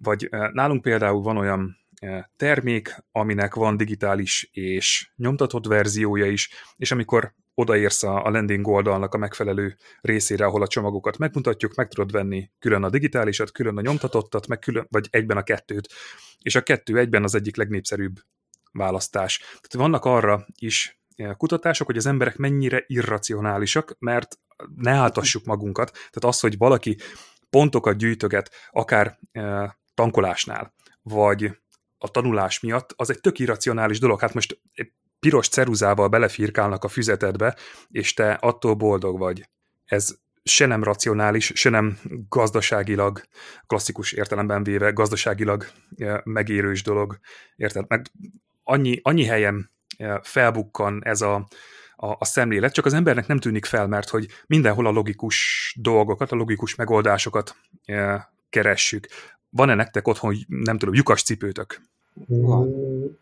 [0.00, 1.76] Vagy e, nálunk például van olyan
[2.36, 9.18] termék, aminek van digitális és nyomtatott verziója is, és amikor odaérsz a landing oldalnak a
[9.18, 14.46] megfelelő részére, ahol a csomagokat megmutatjuk, meg tudod venni külön a digitálisat, külön a nyomtatottat,
[14.46, 15.88] meg külön, vagy egyben a kettőt,
[16.42, 18.14] és a kettő egyben az egyik legnépszerűbb
[18.72, 19.38] választás.
[19.38, 21.00] Tehát vannak arra is
[21.36, 24.38] kutatások, hogy az emberek mennyire irracionálisak, mert
[24.76, 25.90] ne áltassuk magunkat.
[25.92, 26.96] Tehát az, hogy valaki
[27.50, 29.18] pontokat gyűjtöget, akár
[29.94, 31.58] tankolásnál, vagy
[32.04, 34.20] a tanulás miatt, az egy tök irracionális dolog.
[34.20, 34.60] Hát most
[35.20, 37.56] piros ceruzával belefirkálnak a füzetedbe,
[37.90, 39.48] és te attól boldog vagy.
[39.84, 43.22] Ez se nem racionális, se nem gazdaságilag,
[43.66, 47.18] klasszikus értelemben véve gazdaságilag e, megérős dolog.
[47.56, 47.84] Érted?
[47.88, 48.06] Meg
[48.62, 51.34] annyi, annyi helyen e, felbukkan ez a,
[51.96, 56.32] a, a szemlélet, csak az embernek nem tűnik fel, mert hogy mindenhol a logikus dolgokat,
[56.32, 59.06] a logikus megoldásokat e, keressük.
[59.50, 61.80] Van-e nektek otthon, nem tudom, lyukas cipőtök?
[62.26, 62.74] Van.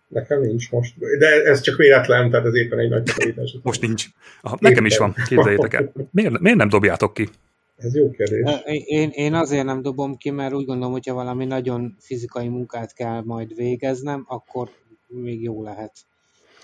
[0.09, 0.99] Nekem nincs most.
[1.19, 3.57] De ez csak véletlen, tehát ez éppen egy nagy takarítás.
[3.63, 4.07] Most nincs.
[4.41, 5.93] Aha, nekem is van, képzeljétek el.
[6.11, 7.29] Miért, miért nem dobjátok ki?
[7.77, 8.61] Ez jó kérdés.
[8.85, 13.23] Én, én azért nem dobom ki, mert úgy gondolom, hogyha valami nagyon fizikai munkát kell
[13.25, 14.69] majd végeznem, akkor
[15.07, 15.93] még jó lehet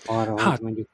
[0.05, 0.87] arra, hát, hogy mondjuk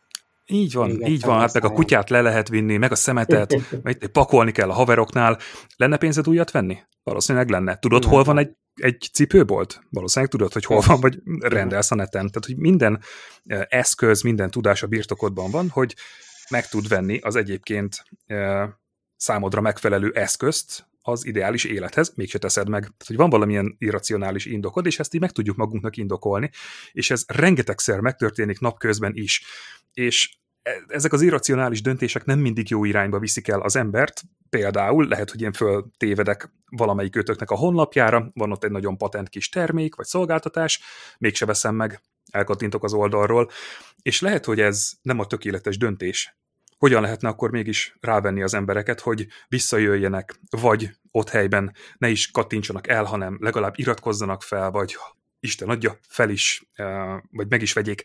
[0.47, 4.09] így van, így van, hát meg a kutyát le lehet vinni, meg a szemetet, meg
[4.11, 5.37] pakolni kell a haveroknál.
[5.75, 6.77] Lenne pénzed újat venni?
[7.03, 7.75] Valószínűleg lenne.
[7.75, 9.81] Tudod, hol van egy egy cipőbolt?
[9.89, 12.27] Valószínűleg tudod, hogy hol van, vagy rendelsz a neten.
[12.27, 13.01] Tehát, hogy minden
[13.45, 15.95] eh, eszköz, minden tudás a birtokodban van, hogy
[16.49, 18.69] meg tud venni az egyébként eh,
[19.15, 22.81] számodra megfelelő eszközt az ideális élethez, mégse teszed meg.
[22.81, 26.49] Tehát, hogy van valamilyen irracionális indokod, és ezt így meg tudjuk magunknak indokolni,
[26.91, 29.43] és ez rengetegszer megtörténik napközben is.
[29.93, 30.37] És
[30.87, 34.23] ezek az irracionális döntések nem mindig jó irányba viszik el az embert,
[34.55, 39.49] Például lehet, hogy én föltévedek valamelyik ötöknek a honlapjára, van ott egy nagyon patent kis
[39.49, 40.81] termék vagy szolgáltatás,
[41.17, 42.01] mégse veszem meg,
[42.31, 43.49] elkattintok az oldalról,
[44.01, 46.37] és lehet, hogy ez nem a tökéletes döntés.
[46.77, 52.87] Hogyan lehetne akkor mégis rávenni az embereket, hogy visszajöjjenek, vagy ott helyben ne is kattintsanak
[52.87, 54.95] el, hanem legalább iratkozzanak fel, vagy
[55.45, 56.69] Isten adja, fel is,
[57.31, 58.03] vagy meg is vegyék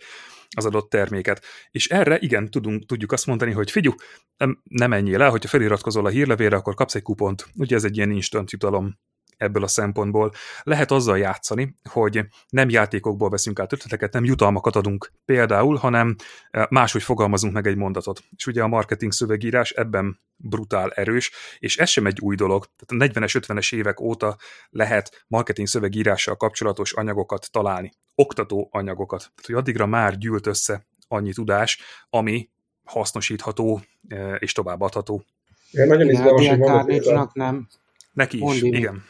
[0.56, 1.44] az adott terméket.
[1.70, 3.94] És erre igen, tudunk, tudjuk azt mondani, hogy figyú,
[4.36, 7.46] nem, nem menjél el, hogyha feliratkozol a hírlevélre, akkor kapsz egy kupont.
[7.54, 8.98] Ugye ez egy ilyen instant jutalom
[9.40, 10.32] ebből a szempontból.
[10.62, 16.16] Lehet azzal játszani, hogy nem játékokból veszünk át ötleteket, nem jutalmakat adunk például, hanem
[16.50, 18.22] eh, máshogy fogalmazunk meg egy mondatot.
[18.36, 22.66] És ugye a marketing szövegírás ebben brutál erős, és ez sem egy új dolog.
[22.76, 24.36] Tehát a 40-es, 50-es évek óta
[24.70, 29.20] lehet marketing szövegírással kapcsolatos anyagokat találni, oktató anyagokat.
[29.20, 32.48] Tehát, hogy addigra már gyűlt össze annyi tudás, ami
[32.84, 35.24] hasznosítható eh, és továbbadható.
[35.70, 37.68] Ja, nagyon izgalmas, hogy nem.
[38.12, 38.76] Neki is, Mondini.
[38.76, 39.04] igen.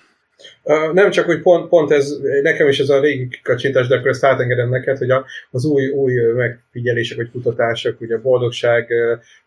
[0.92, 4.24] Nem csak, hogy pont, pont ez, nekem is ez a régi kacsintás, de akkor ezt
[4.24, 8.92] átengedem neked, hogy a, az új, új megfigyelések vagy kutatások, ugye boldogság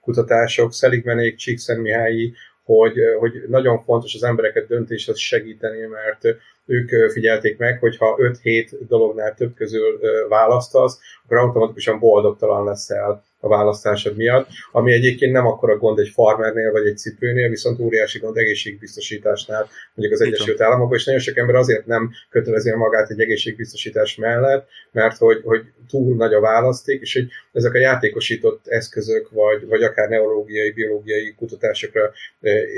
[0.01, 7.58] kutatások, Szeligmenék, Csíkszen Mihályi, hogy, hogy nagyon fontos az embereket döntéshez segíteni, mert ők figyelték
[7.58, 9.99] meg, hogy ha 5-7 dolognál több közül
[10.30, 16.10] választasz, akkor automatikusan boldogtalan leszel a választásod miatt, ami egyébként nem akkor a gond egy
[16.10, 21.38] farmernél vagy egy cipőnél, viszont óriási gond egészségbiztosításnál, mondjuk az Egyesült Államokban, és nagyon sok
[21.38, 27.02] ember azért nem kötelezi magát egy egészségbiztosítás mellett, mert hogy, hogy túl nagy a választék,
[27.02, 32.12] és hogy ezek a játékosított eszközök, vagy, vagy akár neurológiai, biológiai kutatásokra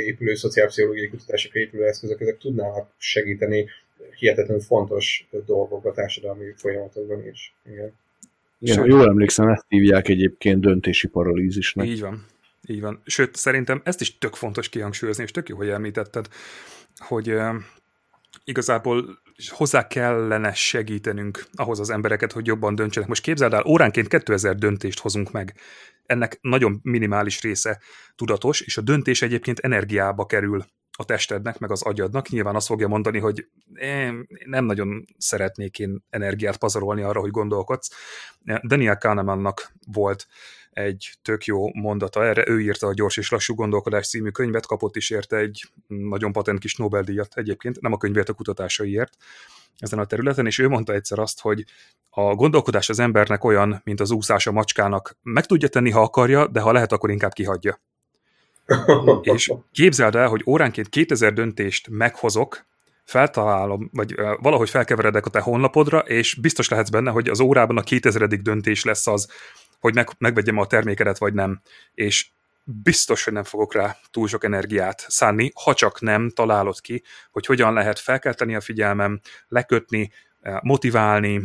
[0.05, 3.69] épülő, szociálpszichológiai kutatásokra épülő eszközök, ezek tudnának segíteni
[4.19, 7.55] hihetetlenül fontos dolgok a társadalmi folyamatokban is.
[7.65, 7.93] Igen.
[8.59, 11.87] Igen, ha jól emlékszem, ezt hívják egyébként döntési paralízisnek.
[11.87, 12.25] Így van.
[12.67, 13.01] Így van.
[13.05, 16.27] Sőt, szerintem ezt is tök fontos kihangsúlyozni, és tök jó, hogy említetted,
[16.97, 17.55] hogy uh,
[18.43, 23.09] igazából hozzá kellene segítenünk ahhoz az embereket, hogy jobban döntsenek.
[23.09, 25.55] Most képzeld el, óránként 2000 döntést hozunk meg.
[26.05, 27.81] Ennek nagyon minimális része
[28.15, 30.65] tudatos, és a döntés egyébként energiába kerül
[30.97, 32.29] a testednek, meg az agyadnak.
[32.29, 33.47] Nyilván azt fogja mondani, hogy
[34.45, 37.89] nem nagyon szeretnék én energiát pazarolni arra, hogy gondolkodsz.
[38.67, 40.27] Daniel Kahnemannak volt
[40.71, 42.47] egy tök jó mondata erre.
[42.47, 46.59] Ő írta a Gyors és Lassú Gondolkodás című könyvet, kapott is érte egy nagyon patent
[46.59, 49.17] kis Nobel-díjat egyébként, nem a könyvért, a kutatásaiért
[49.77, 51.65] ezen a területen, és ő mondta egyszer azt, hogy
[52.09, 55.17] a gondolkodás az embernek olyan, mint az úszás a macskának.
[55.21, 57.79] Meg tudja tenni, ha akarja, de ha lehet, akkor inkább kihagyja.
[59.21, 62.65] És képzeld el, hogy óránként 2000 döntést meghozok,
[63.03, 67.81] feltalálom, vagy valahogy felkeveredek a te honlapodra, és biztos lehetsz benne, hogy az órában a
[67.81, 68.27] 2000.
[68.27, 69.29] döntés lesz az,
[69.79, 71.61] hogy meg, megvegyem a termékedet, vagy nem.
[71.93, 72.27] És
[72.63, 77.45] biztos, hogy nem fogok rá túl sok energiát szánni, ha csak nem találod ki, hogy
[77.45, 80.11] hogyan lehet felkelteni a figyelmem, lekötni,
[80.61, 81.41] motiválni,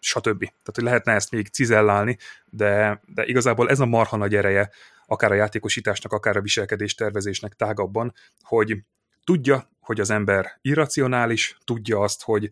[0.00, 0.38] stb.
[0.38, 4.70] Tehát, hogy lehetne ezt még cizellálni, de, de igazából ez a marha nagy ereje
[5.10, 8.76] akár a játékosításnak, akár a viselkedés tervezésnek tágabban, hogy
[9.24, 12.50] tudja, hogy az ember irracionális, tudja azt, hogy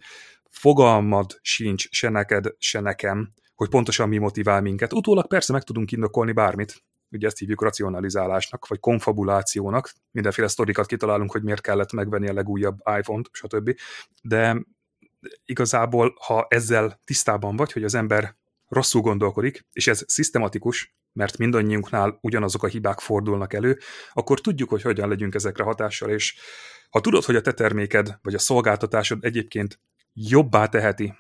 [0.51, 4.93] fogalmad sincs se neked, se nekem, hogy pontosan mi motivál minket.
[4.93, 11.33] Utólag persze meg tudunk indokolni bármit, ugye ezt hívjuk racionalizálásnak, vagy konfabulációnak, mindenféle sztorikat kitalálunk,
[11.33, 13.75] hogy miért kellett megvenni a legújabb iPhone-t, stb.
[14.23, 14.63] De
[15.45, 18.37] igazából, ha ezzel tisztában vagy, hogy az ember
[18.69, 23.79] rosszul gondolkodik, és ez szisztematikus, mert mindannyiunknál ugyanazok a hibák fordulnak elő,
[24.13, 26.35] akkor tudjuk, hogy hogyan legyünk ezekre hatással, és
[26.91, 29.81] ha tudod, hogy a te terméked vagy a szolgáltatásod egyébként
[30.13, 31.15] jobbá teheti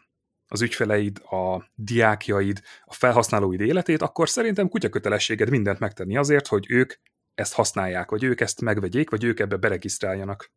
[0.49, 6.95] az ügyfeleid, a diákjaid, a felhasználóid életét, akkor szerintem kutyakötelességed mindent megtenni azért, hogy ők
[7.35, 10.51] ezt használják, vagy ők ezt megvegyék, vagy ők ebbe beregisztráljanak.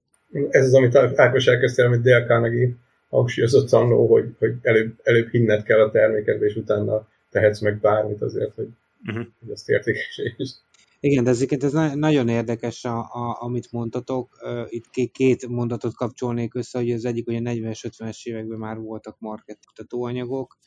[0.50, 2.76] Ez az, amit Ákos elkezdtél, amit Dale Carnegie
[3.10, 8.22] hangsúlyozott annó, hogy, hogy előbb, előbb hinned kell a termékedbe, és utána tehetsz meg bármit
[8.22, 8.68] azért, hogy,
[9.06, 9.26] uh-huh.
[9.40, 10.58] hogy azt értékesítsd.
[11.02, 14.30] Igen, de ezeket ez nagyon érdekes, a, a, amit mondtatok.
[14.68, 19.20] Itt két mondatot kapcsolnék össze, hogy az egyik, hogy a 40-es, 50-es években már voltak
[19.20, 20.58] marketingtatóanyagok,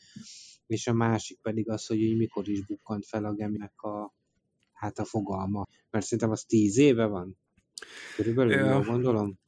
[0.67, 4.13] és a másik pedig az, hogy mikor is bukkant fel a geminek a,
[4.71, 5.67] hát a fogalma.
[5.91, 7.37] Mert szerintem az tíz éve van.
[8.15, 8.71] Körülbelül, ja.
[8.71, 9.39] jól gondolom?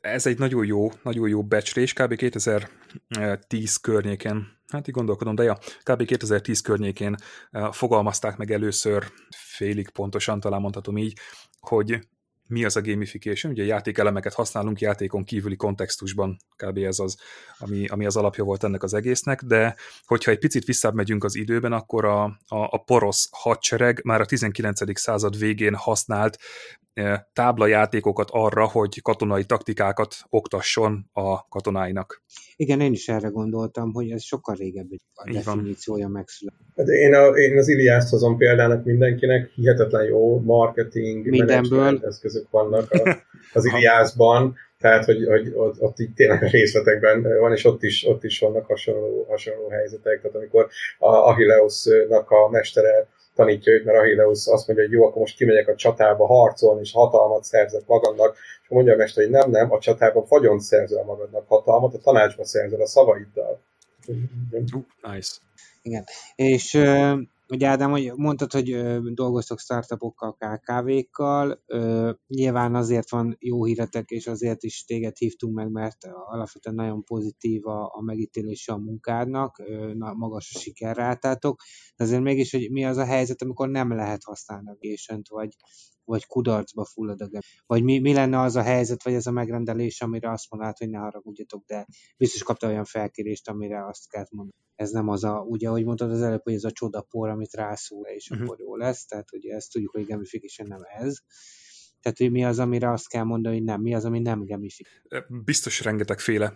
[0.00, 2.14] Ez egy nagyon jó, nagyon jó becslés, kb.
[2.14, 6.04] 2010 környéken, hát így gondolkodom, de ja, kb.
[6.04, 7.16] 2010 környékén
[7.50, 11.18] eh, fogalmazták meg először, félig pontosan, talán mondhatom így,
[11.60, 12.08] hogy
[12.48, 16.78] mi az a gamification, ugye játékelemeket használunk játékon kívüli kontextusban, kb.
[16.78, 17.16] ez az,
[17.58, 19.74] ami, ami az alapja volt ennek az egésznek, de
[20.06, 24.26] hogyha egy picit visszább megyünk az időben, akkor a, a, a porosz hadsereg már a
[24.26, 24.98] 19.
[24.98, 26.38] század végén használt
[27.32, 32.22] táblajátékokat arra, hogy katonai taktikákat oktasson a katonáinak.
[32.56, 36.66] Igen, én is erre gondoltam, hogy ez sokkal régebb a definíciója megszületett.
[36.76, 42.00] Hát én, a, én az Iliászt hozom példának mindenkinek, hihetetlen jó marketing, Mindenből.
[42.04, 43.16] eszközök vannak a,
[43.58, 48.06] az Iliászban, tehát hogy, hogy ott, ott így tényleg a részletekben van, és ott is,
[48.06, 53.98] ott is vannak hasonló, hasonló helyzetek, tehát amikor a Achilleusnak a mestere tanítja őt, mert
[53.98, 58.36] Achilleus azt mondja, hogy jó, akkor most kimegyek a csatába harcolni, és hatalmat szerzek magamnak,
[58.62, 62.44] és mondja a mester, hogy nem, nem, a csatában fagyont szerzel magadnak hatalmat, a tanácsba
[62.44, 63.62] szerzel a szavaiddal.
[65.02, 65.36] Nice.
[65.82, 66.04] Igen.
[66.34, 66.74] És
[67.50, 68.70] Ugye Ádám, hogy mondtad, hogy
[69.14, 71.64] dolgoztok startupokkal, KKV-kkal,
[72.26, 77.66] nyilván azért van jó híretek, és azért is téged hívtunk meg, mert alapvetően nagyon pozitív
[77.66, 79.62] a, a megítélése a munkádnak,
[79.94, 81.60] na, magas a sikerrátátok,
[81.96, 85.54] de azért mégis, hogy mi az a helyzet, amikor nem lehet használni a gésent, vagy,
[86.08, 87.28] vagy kudarcba fullad a
[87.66, 90.88] Vagy mi, mi lenne az a helyzet, vagy ez a megrendelés, amire azt mondod, hogy
[90.88, 94.56] ne haragudjatok, de biztos kapta olyan felkérést, amire azt kell mondani.
[94.74, 98.06] Ez nem az a, ugye, ahogy mondtad az előbb, hogy ez a csodapor, amit rászól,
[98.06, 98.46] és uh-huh.
[98.46, 101.18] akkor jó lesz, tehát ugye ezt tudjuk, hogy gamification nem ez.
[102.00, 104.88] Tehát, hogy mi az, amire azt kell mondani, hogy nem, mi az, ami nem gamifik.
[105.44, 106.52] Biztos rengetegféle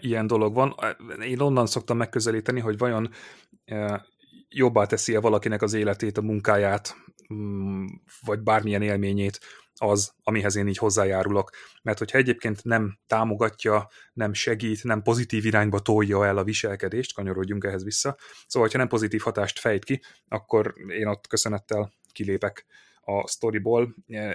[0.00, 0.74] ilyen dolog van.
[1.20, 3.10] Én onnan szoktam megközelíteni, hogy vajon
[4.48, 6.94] jobbá teszi-e valakinek az életét, a munkáját,
[8.20, 9.40] vagy bármilyen élményét
[9.74, 11.50] az, amihez én így hozzájárulok.
[11.82, 17.64] Mert hogyha egyébként nem támogatja, nem segít, nem pozitív irányba tolja el a viselkedést, kanyarodjunk
[17.64, 22.66] ehhez vissza, szóval, ha nem pozitív hatást fejt ki, akkor én ott köszönettel kilépek
[23.00, 23.94] a sztoriból.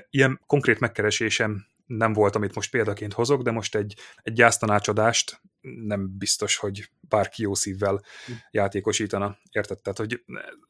[0.10, 6.18] Ilyen konkrét megkeresésem nem volt, amit most példaként hozok, de most egy, egy gyásztanácsadást nem
[6.18, 8.02] biztos, hogy bárki jó szívvel
[8.52, 9.38] játékosítana.
[9.52, 9.80] Érted?
[9.80, 10.24] Tehát, hogy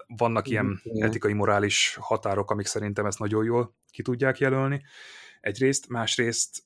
[0.07, 1.07] vannak ilyen Igen.
[1.07, 4.83] etikai, morális határok, amik szerintem ezt nagyon jól ki tudják jelölni.
[5.41, 6.63] Egyrészt, másrészt,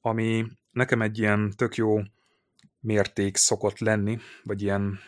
[0.00, 2.00] ami nekem egy ilyen tök jó
[2.80, 4.98] mérték szokott lenni, vagy ilyen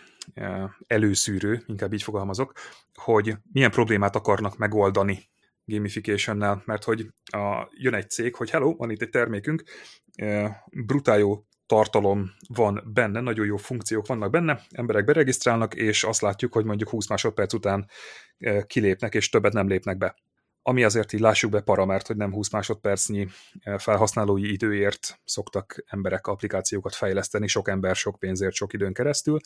[0.86, 2.52] előszűrő, inkább így fogalmazok,
[2.94, 5.29] hogy milyen problémát akarnak megoldani
[5.70, 9.62] gamification mert hogy a, jön egy cég, hogy hello, van itt egy termékünk,
[10.86, 16.52] brutál jó tartalom van benne, nagyon jó funkciók vannak benne, emberek beregisztrálnak, és azt látjuk,
[16.52, 17.88] hogy mondjuk 20 másodperc után
[18.66, 20.14] kilépnek, és többet nem lépnek be.
[20.62, 23.28] Ami azért így lássuk be para, mert hogy nem 20 másodpercnyi
[23.76, 29.38] felhasználói időért szoktak emberek applikációkat fejleszteni, sok ember, sok pénzért, sok időn keresztül,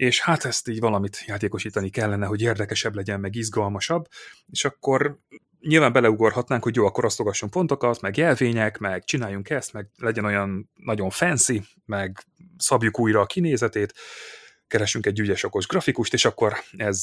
[0.00, 4.08] és hát ezt így valamit játékosítani kellene, hogy érdekesebb legyen, meg izgalmasabb,
[4.50, 5.18] és akkor
[5.60, 10.70] nyilván beleugorhatnánk, hogy jó, akkor osztogassunk pontokat, meg jelvények, meg csináljunk ezt, meg legyen olyan
[10.74, 12.24] nagyon fancy, meg
[12.56, 13.94] szabjuk újra a kinézetét,
[14.66, 17.00] keresünk egy ügyes okos grafikust, és akkor ez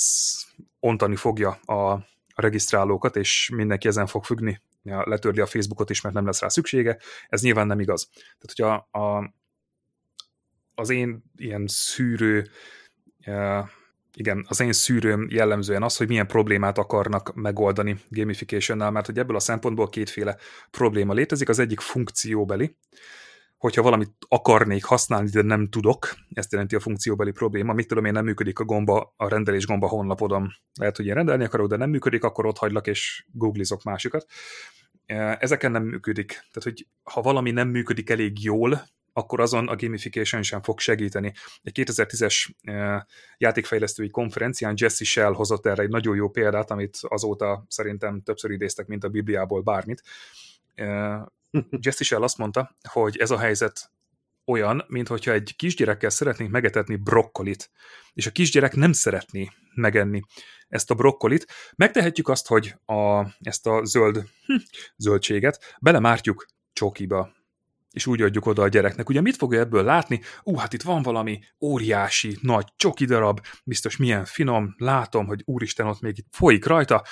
[0.80, 2.06] ontani fogja a
[2.36, 6.98] regisztrálókat, és mindenki ezen fog függni, letörli a Facebookot is, mert nem lesz rá szüksége.
[7.30, 8.10] Ez nyilván nem igaz.
[8.14, 9.34] Tehát, hogyha a,
[10.76, 12.50] az én ilyen szűrő
[14.14, 19.36] igen, az én szűrőm jellemzően az, hogy milyen problémát akarnak megoldani gamification-nál, mert hogy ebből
[19.36, 20.38] a szempontból kétféle
[20.72, 21.50] probléma létezik.
[21.50, 22.78] Az egyik funkcióbeli,
[23.58, 27.74] hogyha valamit akarnék használni, de nem tudok, ezt jelenti a funkcióbeli probléma.
[27.74, 30.50] Mit tudom én, nem működik a gomba, a rendelés gomba honlapodon.
[30.80, 34.26] Lehet, hogy én rendelni akarok, de nem működik, akkor ott hagylak és googlizok másikat.
[35.40, 36.28] Ezeken nem működik.
[36.28, 38.82] Tehát, hogy ha valami nem működik elég jól,
[39.18, 41.34] akkor azon a gamification sem fog segíteni.
[41.64, 42.50] Egy 2010-es
[43.38, 48.88] játékfejlesztői konferencián Jesse Shell hozott erre egy nagyon jó példát, amit azóta szerintem többször idéztek,
[48.88, 50.04] mint a Bibliából bármit.
[51.86, 53.92] Jesse Shell azt mondta, hogy ez a helyzet
[54.46, 57.70] olyan, mint hogyha egy kisgyerekkel szeretnénk megetetni brokkolit,
[58.14, 60.22] és a kisgyerek nem szeretné megenni
[60.68, 61.46] ezt a brokkolit.
[61.76, 64.56] Megtehetjük azt, hogy a, ezt a zöld hm,
[64.98, 67.36] zöldséget belemártjuk csokiba,
[67.98, 69.10] és úgy adjuk oda a gyereknek.
[69.10, 70.22] Ugye mit fogja ebből látni?
[70.44, 75.88] Ú, hát itt van valami óriási, nagy csoki darab, biztos milyen finom, látom, hogy úristen,
[75.88, 77.04] ott még itt folyik rajta,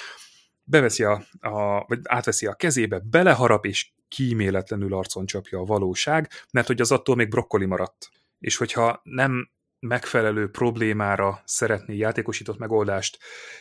[0.64, 6.68] beveszi a, a, vagy átveszi a kezébe, beleharap, és kíméletlenül arcon csapja a valóság, mert
[6.68, 8.10] hogy az attól még brokkoli maradt.
[8.40, 13.18] És hogyha nem megfelelő problémára szeretné játékosított megoldást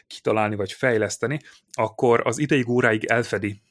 [0.06, 1.40] kitalálni vagy fejleszteni,
[1.72, 3.62] akkor az ideig óráig elfedi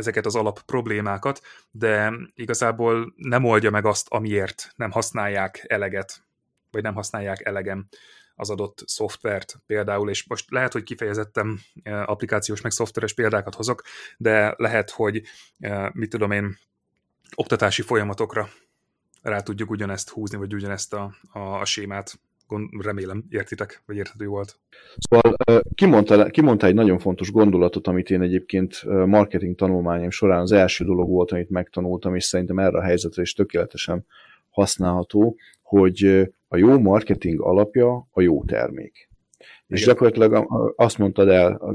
[0.00, 6.22] ezeket az alap problémákat, de igazából nem oldja meg azt, amiért nem használják eleget,
[6.70, 7.88] vagy nem használják elegem
[8.34, 13.82] az adott szoftvert például, és most lehet, hogy kifejezettem e, applikációs meg szoftveres példákat hozok,
[14.16, 15.22] de lehet, hogy
[15.58, 16.58] e, mit tudom én,
[17.34, 18.48] oktatási folyamatokra
[19.22, 22.20] rá tudjuk ugyanezt húzni, vagy ugyanezt a, a, a sémát
[22.80, 24.58] remélem értitek, vagy érthető volt.
[24.96, 25.36] Szóval
[25.74, 31.08] kimondta, kimondta egy nagyon fontos gondolatot, amit én egyébként marketing tanulmányom során az első dolog
[31.08, 34.06] volt, amit megtanultam, és szerintem erre a helyzetre is tökéletesen
[34.50, 39.08] használható, hogy a jó marketing alapja a jó termék.
[39.66, 41.74] És gyakorlatilag azt mondtad el a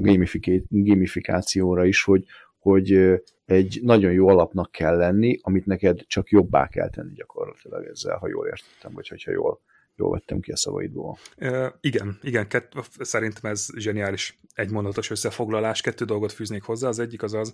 [0.69, 2.25] gamifikációra is, hogy,
[2.59, 8.17] hogy egy nagyon jó alapnak kell lenni, amit neked csak jobbá kell tenni gyakorlatilag ezzel,
[8.17, 9.59] ha jól értettem, vagy hogyha jól
[9.95, 11.17] jól vettem ki a szavaidból.
[11.38, 15.81] Uh, igen, igen, kett, szerintem ez zseniális egymondatos összefoglalás.
[15.81, 16.88] Kettő dolgot fűznék hozzá.
[16.88, 17.53] Az egyik az az,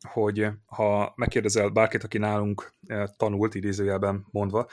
[0.00, 2.72] hogy ha megkérdezel bárkit, aki nálunk
[3.16, 4.68] tanult, idézőjelben mondva,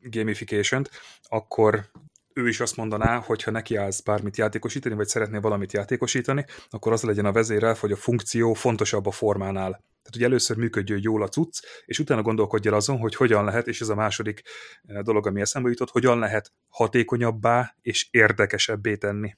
[0.00, 0.90] gamification-t,
[1.22, 1.90] akkor
[2.34, 6.92] ő is azt mondaná, hogy ha neki állsz bármit játékosítani, vagy szeretné valamit játékosítani, akkor
[6.92, 9.70] az legyen a vezérel, hogy a funkció fontosabb a formánál.
[9.70, 13.66] Tehát, hogy először működjön jól a cucc, és utána gondolkodj el azon, hogy hogyan lehet,
[13.66, 14.42] és ez a második
[14.84, 19.36] eh, dolog, ami eszembe jutott, hogyan lehet hatékonyabbá és érdekesebbé tenni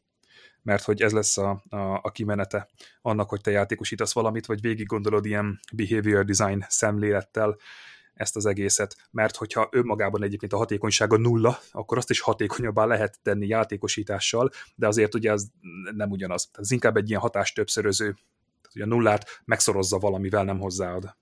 [0.63, 2.69] mert hogy ez lesz a, a, a kimenete
[3.03, 7.57] annak, hogy te játékosítasz valamit, vagy végig gondolod ilyen behavior design szemlélettel,
[8.17, 13.19] ezt az egészet, mert hogyha önmagában egyébként a hatékonysága nulla, akkor azt is hatékonyabbá lehet
[13.23, 15.45] tenni játékosítással, de azért ugye ez
[15.97, 16.49] nem ugyanaz.
[16.53, 21.17] Ez inkább egy ilyen hatás többszöröző Tehát, hogy a nullát megszorozza valamivel, nem hozzáad.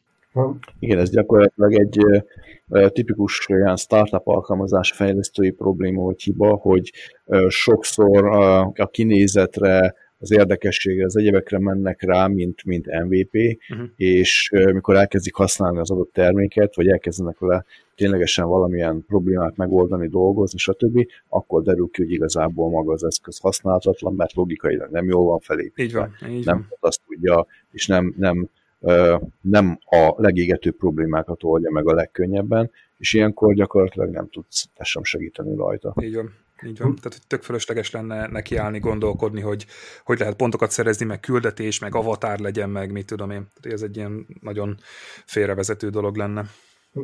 [0.79, 1.99] Igen, ez gyakorlatilag egy
[2.93, 6.93] tipikus olyan startup alkalmazás fejlesztői probléma vagy hiba, hogy
[7.49, 8.27] sokszor
[8.75, 13.79] a kinézetre, az érdekességre, az egyebekre mennek rá, mint, mint MVP, uh-huh.
[13.79, 13.85] Mhm.
[13.97, 17.65] és mikor elkezdik használni az adott terméket, vagy elkezdenek vele
[17.95, 24.15] ténylegesen valamilyen problémát megoldani, dolgozni, stb., akkor derül ki, hogy igazából maga az eszköz használhatatlan,
[24.15, 25.83] mert logikailag nem jól van felépítve.
[25.83, 26.79] Így van, így nem van.
[26.81, 28.49] azt tudja, és nem, nem
[29.41, 35.05] nem a legégetőbb problémákat oldja meg a legkönnyebben, és ilyenkor gyakorlatilag nem tudsz te sem
[35.05, 35.95] segíteni rajta.
[36.03, 36.35] Így van.
[36.67, 36.95] Így van.
[36.95, 39.67] Tehát, hogy tök fölösleges lenne nekiállni, gondolkodni, hogy
[40.05, 43.47] hogy lehet pontokat szerezni, meg küldetés, meg avatár legyen, meg mit tudom én.
[43.61, 44.77] Tehát ez egy ilyen nagyon
[45.27, 46.45] félrevezető dolog lenne.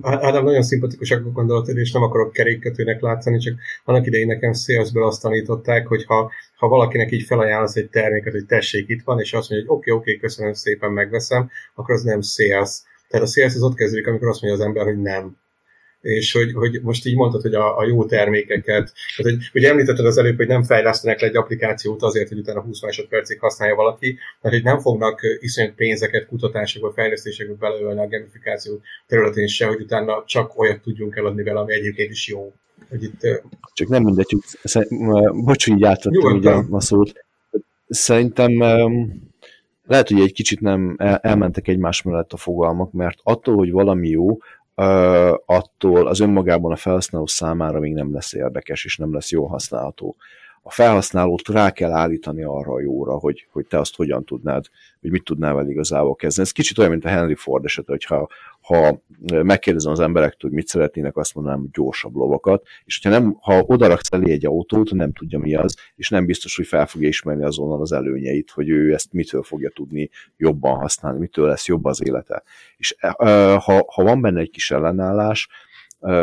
[0.00, 5.04] Ádám nagyon szimpatikusak a gondolatod, és nem akarok kerékkötőnek látszani, csak annak idején nekem salesből
[5.04, 9.32] azt tanították, hogy ha, ha valakinek így felajánlasz egy terméket, hogy tessék, itt van, és
[9.32, 12.82] azt mondja, hogy oké, okay, oké, okay, köszönöm szépen, megveszem, akkor az nem sales.
[13.08, 15.36] Tehát a sales az ott kezdődik, amikor azt mondja az ember, hogy nem
[16.00, 20.06] és hogy, hogy most így mondtad, hogy a, a jó termékeket, tehát, hogy ugye említetted
[20.06, 24.18] az előbb, hogy nem fejlesztenek le egy applikációt azért, hogy utána 20 másodpercig használja valaki,
[24.40, 30.22] mert hogy nem fognak iszonyat pénzeket, kutatásokba, fejlesztésekbe beleölni a gamifikáció területén se, hogy utána
[30.26, 32.52] csak olyat tudjunk eladni vele, ami egyébként is jó.
[32.88, 33.20] Hogy itt,
[33.72, 34.36] Csak nem mindegy,
[35.32, 37.12] bocs, hogy így átvettem ugye a szót.
[37.88, 38.58] Szerintem
[39.86, 44.38] lehet, hogy egy kicsit nem elmentek egymás mellett a fogalmak, mert attól, hogy valami jó,
[45.46, 50.16] attól az önmagában a felhasználó számára még nem lesz érdekes, és nem lesz jól használható.
[50.62, 54.64] A felhasználót rá kell állítani arra a jóra, hogy, hogy te azt hogyan tudnád,
[55.00, 56.46] hogy mit tudnál vele igazából kezdeni.
[56.46, 58.28] Ez kicsit olyan, mint a Henry Ford eset, hogyha
[58.60, 63.36] ha megkérdezem az emberektől, hogy mit szeretnének, azt mondanám, hogy gyorsabb lovakat, és hogyha nem,
[63.40, 67.08] ha odaraksz elé egy autót, nem tudja mi az, és nem biztos, hogy fel fogja
[67.08, 71.84] ismerni azonnal az előnyeit, hogy ő ezt mitől fogja tudni jobban használni, mitől lesz jobb
[71.84, 72.42] az élete.
[72.76, 72.96] És
[73.58, 75.48] ha, ha van benne egy kis ellenállás,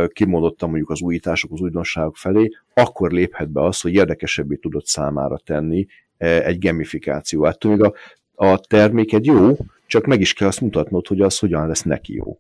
[0.07, 5.37] kimondottam mondjuk az újítások, az újdonságok felé, akkor léphet be az, hogy érdekesebbé tudod számára
[5.37, 5.85] tenni
[6.17, 7.43] egy gamifikáció.
[7.43, 7.93] Hát még a,
[8.35, 9.57] a terméked jó,
[9.87, 12.37] csak meg is kell azt mutatnod, hogy az hogyan lesz neki jó.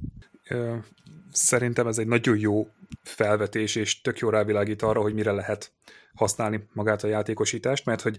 [1.31, 2.67] Szerintem ez egy nagyon jó
[3.03, 5.71] felvetés, és tök jó rávilágít arra, hogy mire lehet
[6.17, 8.17] használni magát a játékosítást, mert hogy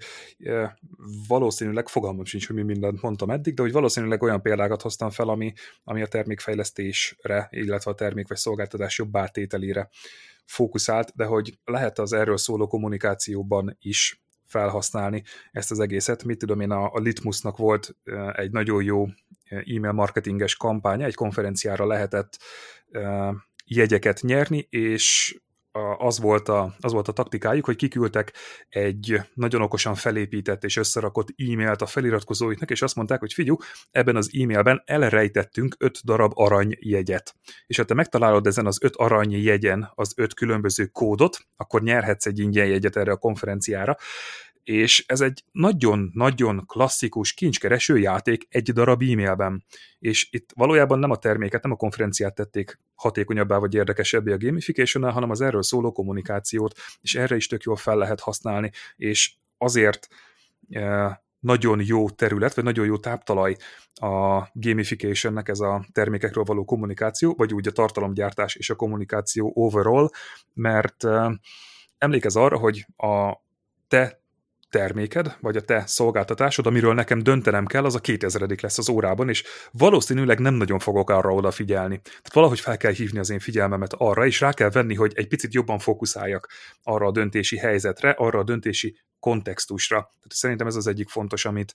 [1.28, 5.28] valószínűleg, fogalmam sincs, hogy mi mindent mondtam eddig, de hogy valószínűleg olyan példákat hoztam fel,
[5.28, 5.52] ami,
[5.84, 9.88] ami a termékfejlesztésre, illetve a termék vagy szolgáltatás jobb átételére
[10.44, 15.22] fókuszált, de hogy lehet az erről szóló kommunikációban is felhasználni
[15.52, 16.24] ezt az egészet.
[16.24, 17.96] Mit tudom én, a, Litmusnak volt
[18.32, 19.06] egy nagyon jó
[19.48, 22.38] e-mail marketinges kampánya, egy konferenciára lehetett
[23.64, 25.38] jegyeket nyerni, és
[25.98, 28.32] az volt, a, az volt a taktikájuk, hogy kiküldtek
[28.68, 33.56] egy nagyon okosan felépített és összerakott e-mailt a feliratkozóiknak, és azt mondták, hogy figyú,
[33.90, 37.34] ebben az e-mailben elrejtettünk öt darab aranyjegyet.
[37.66, 42.38] És ha te megtalálod ezen az öt aranyjegyen az öt különböző kódot, akkor nyerhetsz egy
[42.38, 43.96] ingyen jegyet erre a konferenciára,
[44.68, 49.64] és ez egy nagyon-nagyon klasszikus kincskereső játék egy darab e-mailben.
[49.98, 55.12] És itt valójában nem a terméket, nem a konferenciát tették hatékonyabbá vagy érdekesebbé a gamification
[55.12, 60.08] hanem az erről szóló kommunikációt, és erre is tök jól fel lehet használni, és azért
[60.70, 63.56] e, nagyon jó terület, vagy nagyon jó táptalaj
[63.94, 70.10] a gamificationnek ez a termékekről való kommunikáció, vagy úgy a tartalomgyártás és a kommunikáció overall,
[70.54, 71.40] mert e,
[71.98, 73.36] emlékez arra, hogy a
[73.88, 74.26] te
[74.70, 79.28] terméked, vagy a te szolgáltatásod, amiről nekem döntenem kell, az a 2000 lesz az órában,
[79.28, 82.00] és valószínűleg nem nagyon fogok arra odafigyelni.
[82.02, 85.28] Tehát valahogy fel kell hívni az én figyelmemet arra, és rá kell venni, hogy egy
[85.28, 86.48] picit jobban fókuszáljak
[86.82, 89.96] arra a döntési helyzetre, arra a döntési kontextusra.
[89.96, 91.74] Tehát szerintem ez az egyik fontos, amit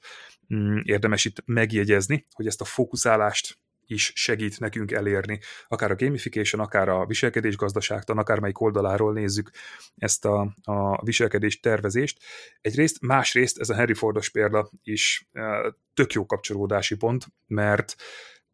[0.53, 3.57] mm, érdemes itt megjegyezni, hogy ezt a fókuszálást
[3.87, 9.51] is segít nekünk elérni, akár a gamification, akár a viselkedés gazdaságtan, akár melyik oldaláról nézzük
[9.95, 12.23] ezt a, a viselkedés tervezést.
[12.61, 17.95] Egyrészt, másrészt ez a Henry Fordos példa is e, tök jó kapcsolódási pont, mert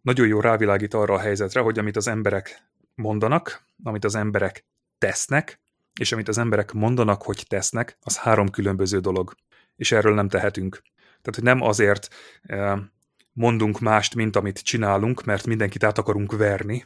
[0.02, 2.62] nagyon jó rávilágít arra a helyzetre, hogy amit az emberek
[2.96, 4.66] mondanak, amit az emberek
[4.98, 5.60] tesznek,
[6.00, 9.36] és amit az emberek mondanak, hogy tesznek, az három különböző dolog.
[9.76, 10.82] És erről nem tehetünk.
[11.22, 12.08] Tehát, hogy nem azért
[12.42, 12.92] e,
[13.40, 16.86] mondunk mást, mint amit csinálunk, mert mindenkit át akarunk verni,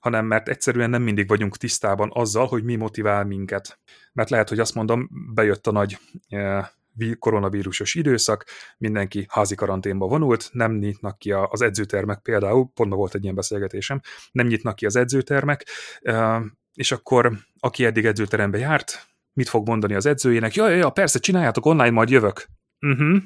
[0.00, 3.80] hanem mert egyszerűen nem mindig vagyunk tisztában azzal, hogy mi motivál minket.
[4.12, 6.72] Mert lehet, hogy azt mondom, bejött a nagy e,
[7.18, 8.44] koronavírusos időszak,
[8.78, 14.00] mindenki házi karanténba vonult, nem nyitnak ki az edzőtermek például, pont volt egy ilyen beszélgetésem,
[14.32, 15.66] nem nyitnak ki az edzőtermek,
[16.02, 16.42] e,
[16.74, 20.54] és akkor aki eddig edzőterembe járt, mit fog mondani az edzőjének?
[20.54, 22.46] Ja, ja, ja, persze, csináljátok online, majd jövök.
[22.80, 23.22] Uh-huh,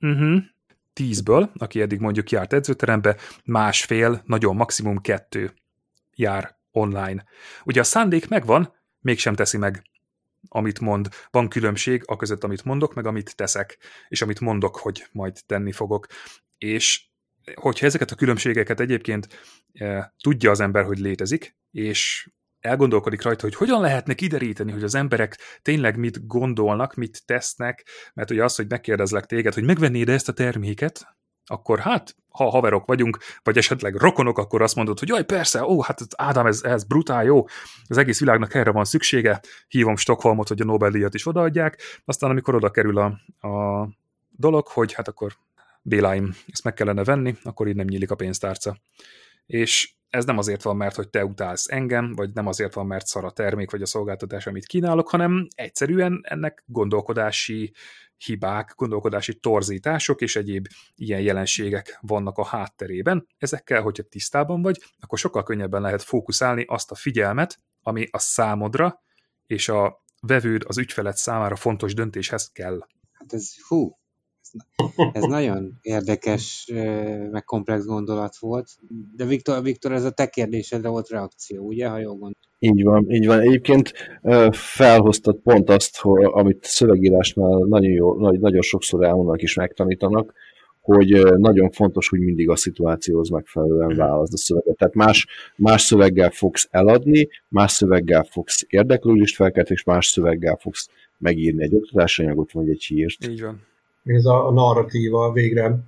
[0.00, 0.51] uh-huh.
[0.92, 5.54] Tízből, aki eddig mondjuk járt edzőterembe, másfél, nagyon maximum kettő
[6.14, 7.24] jár online.
[7.64, 9.82] Ugye a szándék megvan, mégsem teszi meg,
[10.48, 11.08] amit mond.
[11.30, 13.78] Van különbség a között, amit mondok, meg amit teszek,
[14.08, 16.06] és amit mondok, hogy majd tenni fogok.
[16.58, 17.04] És
[17.54, 19.28] hogyha ezeket a különbségeket egyébként
[19.72, 22.30] e, tudja az ember, hogy létezik, és
[22.62, 28.30] elgondolkodik rajta, hogy hogyan lehetne kideríteni, hogy az emberek tényleg mit gondolnak, mit tesznek, mert
[28.30, 31.06] ugye az, hogy megkérdezlek téged, hogy megvennéd ezt a terméket,
[31.46, 35.82] akkor hát, ha haverok vagyunk, vagy esetleg rokonok, akkor azt mondod, hogy jaj, persze, ó,
[35.82, 37.46] hát Ádám, ez, ez brutál jó,
[37.86, 42.54] az egész világnak erre van szüksége, hívom Stockholmot, hogy a Nobel-díjat is odaadják, aztán amikor
[42.54, 43.04] oda kerül a,
[43.48, 43.88] a
[44.30, 45.32] dolog, hogy hát akkor
[45.82, 48.76] Béláim, ezt meg kellene venni, akkor így nem nyílik a pénztárca.
[49.46, 53.06] És ez nem azért van, mert hogy te utálsz engem, vagy nem azért van, mert
[53.06, 57.72] szar a termék vagy a szolgáltatás, amit kínálok, hanem egyszerűen ennek gondolkodási
[58.16, 63.26] hibák, gondolkodási torzítások és egyéb ilyen jelenségek vannak a hátterében.
[63.38, 69.02] Ezekkel, hogyha tisztában vagy, akkor sokkal könnyebben lehet fókuszálni azt a figyelmet, ami a számodra
[69.46, 72.86] és a vevőd, az ügyfelet számára fontos döntéshez kell.
[73.12, 73.98] Hát ez, hú,
[75.12, 76.70] ez nagyon érdekes,
[77.30, 78.68] meg komplex gondolat volt.
[79.16, 82.36] De Viktor, Viktor, ez a te kérdésedre volt reakció, ugye, ha jól gondolom?
[82.58, 83.40] Így van, így van.
[83.40, 83.92] Egyébként
[84.50, 90.32] felhoztad pont azt, hogy, amit szövegírásnál nagyon, jó, nagyon sokszor elmondanak és megtanítanak,
[90.80, 94.76] hogy nagyon fontos, hogy mindig a szituációhoz megfelelően válaszd a szöveget.
[94.76, 95.26] Tehát más,
[95.56, 100.88] más szöveggel fogsz eladni, más szöveggel fogsz érdeklődést felkelteni, és más szöveggel fogsz
[101.18, 103.26] megírni egy oktatásanyagot, vagy egy hírt.
[103.26, 103.70] Így van
[104.04, 105.78] ez a, narratíva végre,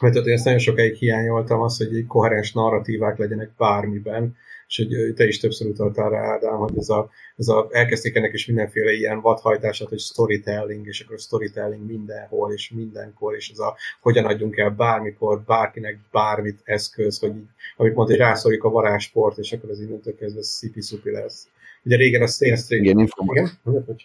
[0.00, 4.36] mert én ezt nagyon sokáig hiányoltam, az, hogy koherens narratívák legyenek bármiben,
[4.68, 8.32] és hogy te is többször utaltál rá, Ádám, hogy ez a, ez a, elkezdték ennek
[8.32, 13.76] is mindenféle ilyen vadhajtását, hogy storytelling, és akkor storytelling mindenhol, és mindenkor, és ez a
[14.00, 19.38] hogyan adjunk el bármikor, bárkinek bármit eszköz, hogy így, amit mondta, hogy rászorjuk a varázsport,
[19.38, 21.48] és akkor az innentől kezdve szipi-szupi lesz.
[21.82, 22.28] Ugye régen a
[22.68, 23.48] Igen, informatív.
[23.66, 23.96] Igen?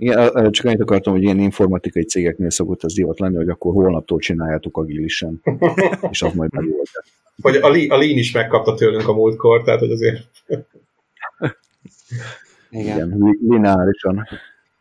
[0.00, 4.18] Igen, csak annyit akartam, hogy ilyen informatikai cégeknél szokott az divat lenni, hogy akkor holnaptól
[4.18, 5.40] csináljátok agilisen,
[6.10, 7.02] és az majd megoldja.
[7.42, 10.28] Hogy a, a Lean is megkapta tőlünk a múltkor, tehát hogy azért...
[12.70, 14.28] Igen, Igen lineárisan.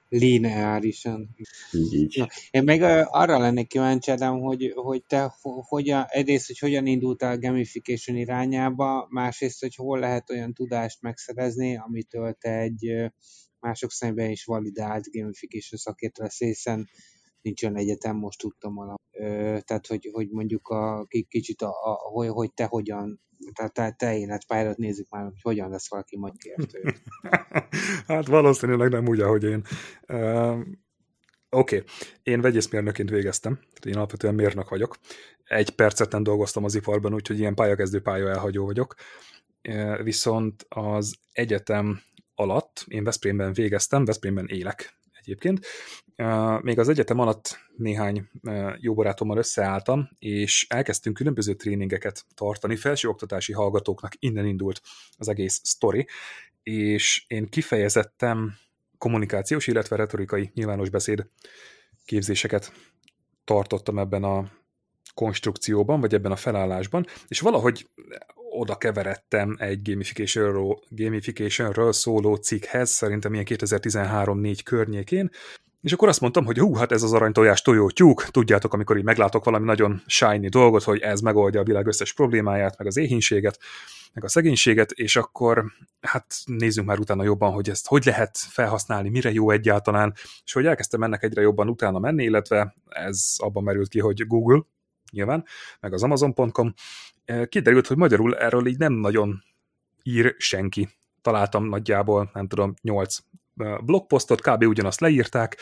[0.10, 1.30] Lineárisan.
[1.72, 2.18] Így, így.
[2.18, 7.34] Na, én meg arra lennék kíváncsi, Adam, hogy, hogy te hogyan, egyrészt, hogy hogyan indultál
[7.34, 13.12] a gamification irányába, másrészt, hogy hol lehet olyan tudást megszerezni, amitől te egy
[13.60, 16.90] mások szemben is validált gamification szakértő lesz, hiszen
[17.42, 19.02] nincs olyan egyetem, most tudtam alap.
[19.64, 23.22] Tehát, hogy, hogy mondjuk a, kicsit, a, a, hogy, hogy te hogyan,
[23.54, 26.94] tehát te, te életpályádat nézzük már, hogy hogyan lesz valaki majd kértő.
[28.08, 29.64] hát valószínűleg nem úgy, ahogy én.
[30.08, 30.60] Uh,
[31.50, 31.90] Oké, okay.
[32.24, 34.98] én vegyészmérnöként végeztem, tehát én alapvetően mérnök vagyok.
[35.44, 38.96] Egy percet dolgoztam az iparban, úgyhogy ilyen pályakezdő pálya elhagyó vagyok.
[40.04, 42.02] Viszont az egyetem
[42.40, 45.66] alatt, én Veszprémben végeztem, Veszprémben élek egyébként,
[46.62, 48.30] még az egyetem alatt néhány
[48.78, 54.82] jó barátommal összeálltam, és elkezdtünk különböző tréningeket tartani, felsőoktatási hallgatóknak innen indult
[55.18, 56.08] az egész sztori,
[56.64, 58.54] és én kifejezettem
[58.98, 61.28] kommunikációs, illetve retorikai nyilvános beszéd
[62.06, 62.72] képzéseket
[63.44, 64.52] tartottam ebben a
[65.14, 67.90] konstrukcióban, vagy ebben a felállásban, és valahogy
[68.58, 75.30] oda keveredtem egy gamificationről, gamificationről szóló cikkhez, szerintem ilyen 2013-4 környékén,
[75.82, 79.04] és akkor azt mondtam, hogy hú, hát ez az aranytojás tojó tyúk, tudjátok, amikor így
[79.04, 83.60] meglátok valami nagyon shiny dolgot, hogy ez megoldja a világ összes problémáját, meg az éhínséget,
[84.14, 85.66] meg a szegénységet, és akkor
[86.02, 90.66] hát nézzünk már utána jobban, hogy ezt hogy lehet felhasználni, mire jó egyáltalán, és hogy
[90.66, 94.62] elkezdtem ennek egyre jobban utána menni, illetve ez abban merült ki, hogy Google,
[95.12, 95.46] nyilván,
[95.80, 96.74] meg az Amazon.com,
[97.50, 99.44] kiderült, hogy magyarul erről így nem nagyon
[100.04, 100.90] ír senki.
[101.22, 103.18] Találtam nagyjából, nem tudom, 8
[103.84, 104.64] blogposztot, kb.
[104.64, 105.58] ugyanazt leírták,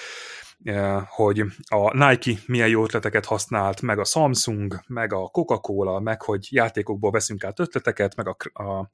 [1.07, 6.47] hogy a Nike milyen jó ötleteket használt, meg a Samsung, meg a Coca-Cola, meg hogy
[6.51, 8.91] játékokból veszünk át ötleteket, meg a, a,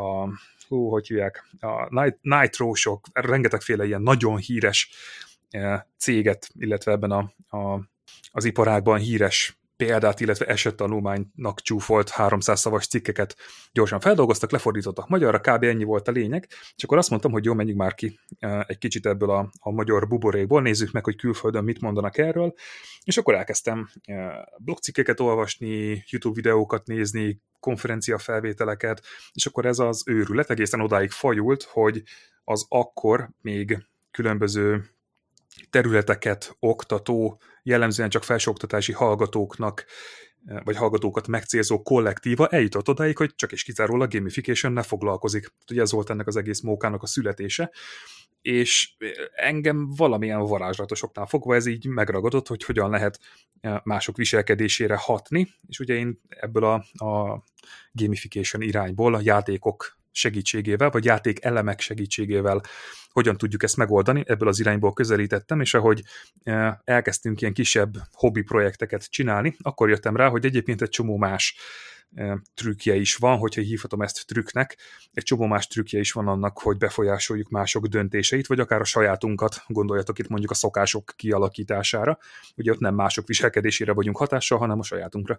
[0.00, 0.28] a
[0.68, 4.90] hú, hogy hívják, a Nitro-sok, rengetegféle ilyen nagyon híres
[5.96, 7.80] céget, illetve ebben a, a,
[8.30, 13.36] az iparágban híres példát, illetve esettanulmánynak csúfolt 300 szavas cikkeket
[13.72, 15.62] gyorsan feldolgoztak, lefordítottak magyarra, kb.
[15.62, 18.78] ennyi volt a lényeg, és akkor azt mondtam, hogy jó, menjünk már ki e, egy
[18.78, 22.54] kicsit ebből a, a magyar buborékból, nézzük meg, hogy külföldön mit mondanak erről,
[23.04, 29.02] és akkor elkezdtem e, blogcikkeket olvasni, YouTube videókat nézni, konferencia felvételeket,
[29.32, 32.02] és akkor ez az őrület egészen odáig fajult, hogy
[32.44, 34.84] az akkor még különböző
[35.70, 39.84] területeket oktató, jellemzően csak felsőoktatási hallgatóknak
[40.64, 45.52] vagy hallgatókat megcélzó kollektíva eljutott odáig, hogy csak és kizárólag gamification ne foglalkozik.
[45.70, 47.70] Ugye ez volt ennek az egész mókának a születése,
[48.42, 48.90] és
[49.34, 53.18] engem valamilyen varázslatosoknál fogva ez így megragadott, hogy hogyan lehet
[53.82, 57.42] mások viselkedésére hatni, és ugye én ebből a, a
[57.92, 62.60] gamification irányból, a játékok segítségével, vagy játék elemek segítségével
[63.12, 66.02] hogyan tudjuk ezt megoldani, ebből az irányból közelítettem, és ahogy
[66.84, 71.56] elkezdtünk ilyen kisebb hobbi projekteket csinálni, akkor jöttem rá, hogy egyébként egy csomó más
[72.54, 74.76] trükkje is van, hogyha hívhatom ezt trükknek,
[75.12, 79.62] egy csomó más trükkje is van annak, hogy befolyásoljuk mások döntéseit, vagy akár a sajátunkat,
[79.66, 82.18] gondoljatok itt mondjuk a szokások kialakítására,
[82.56, 85.38] ugye ott nem mások viselkedésére vagyunk hatással, hanem a sajátunkra.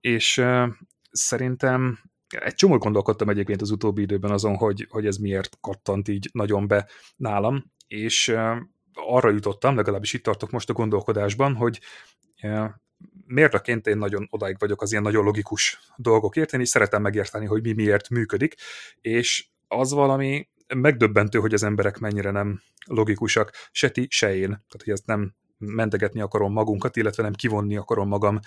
[0.00, 0.68] És uh,
[1.10, 1.98] szerintem
[2.40, 6.66] egy csomó gondolkodtam egyébként az utóbbi időben azon, hogy, hogy ez miért kattant így nagyon
[6.66, 8.34] be nálam, és
[8.94, 11.80] arra jutottam, legalábbis itt tartok most a gondolkodásban, hogy
[12.42, 12.68] uh,
[13.26, 17.62] mérnökként én nagyon odáig vagyok az ilyen nagyon logikus dolgokért, én is szeretem megérteni, hogy
[17.62, 18.54] mi miért működik,
[19.00, 24.48] és az valami megdöbbentő, hogy az emberek mennyire nem logikusak, se ti, se én.
[24.48, 28.40] Tehát, hogy ezt nem mentegetni akarom magunkat, illetve nem kivonni akarom magam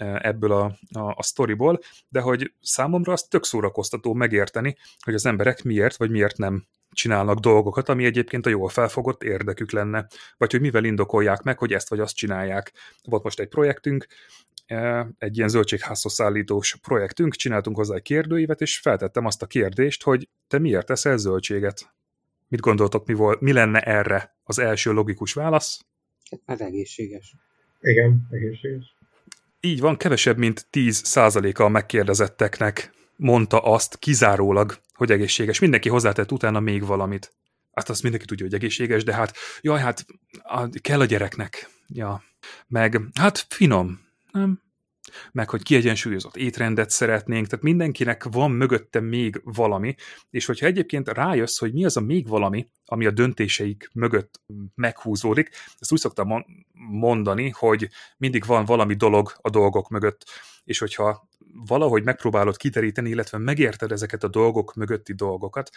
[0.00, 5.62] ebből a, a, a sztoriból, de hogy számomra az tök szórakoztató megérteni, hogy az emberek
[5.62, 10.60] miért vagy miért nem csinálnak dolgokat, ami egyébként a jól felfogott érdekük lenne, vagy hogy
[10.60, 12.72] mivel indokolják meg, hogy ezt vagy azt csinálják.
[13.04, 14.06] Volt most egy projektünk,
[14.66, 20.02] e, egy ilyen zöldségházhoz szállítós projektünk, csináltunk hozzá egy kérdőívet, és feltettem azt a kérdést,
[20.02, 21.94] hogy te miért eszel zöldséget?
[22.48, 25.84] Mit gondoltok, mi, volt, mi lenne erre az első logikus válasz?
[26.46, 27.34] Hát egészséges.
[27.80, 28.98] Igen, egészséges.
[29.60, 35.58] Így van, kevesebb, mint 10%-a a megkérdezetteknek mondta azt kizárólag, hogy egészséges.
[35.58, 37.32] Mindenki hozzátett utána még valamit.
[37.72, 40.06] Hát azt mindenki tudja, hogy egészséges, de hát, jaj, hát
[40.80, 41.70] kell a gyereknek.
[41.86, 42.22] Ja.
[42.66, 44.00] Meg, hát finom.
[44.32, 44.62] Nem?
[45.32, 49.94] Meg hogy kiegyensúlyozott étrendet szeretnénk, tehát mindenkinek van mögötte még valami,
[50.30, 54.40] és hogyha egyébként rájössz, hogy mi az a még valami, ami a döntéseik mögött
[54.74, 56.44] meghúzódik, ezt úgy szoktam
[56.90, 60.24] mondani, hogy mindig van valami dolog a dolgok mögött,
[60.64, 61.28] és hogyha
[61.66, 65.70] valahogy megpróbálod kideríteni, illetve megérted ezeket a dolgok mögötti dolgokat,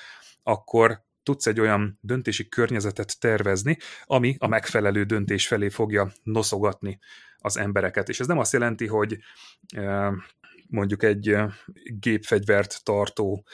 [0.43, 6.99] akkor tudsz egy olyan döntési környezetet tervezni, ami a megfelelő döntés felé fogja noszogatni
[7.43, 8.09] az embereket.
[8.09, 9.17] És ez nem azt jelenti, hogy
[10.67, 11.35] mondjuk egy
[11.99, 13.45] gépfegyvert tartó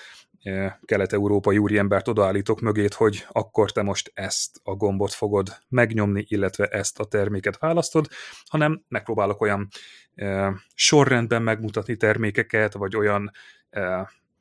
[0.85, 6.99] kelet-európai úriembert odaállítok mögét, hogy akkor te most ezt a gombot fogod megnyomni, illetve ezt
[6.99, 8.07] a terméket választod,
[8.45, 9.67] hanem megpróbálok olyan
[10.73, 13.31] sorrendben megmutatni termékeket, vagy olyan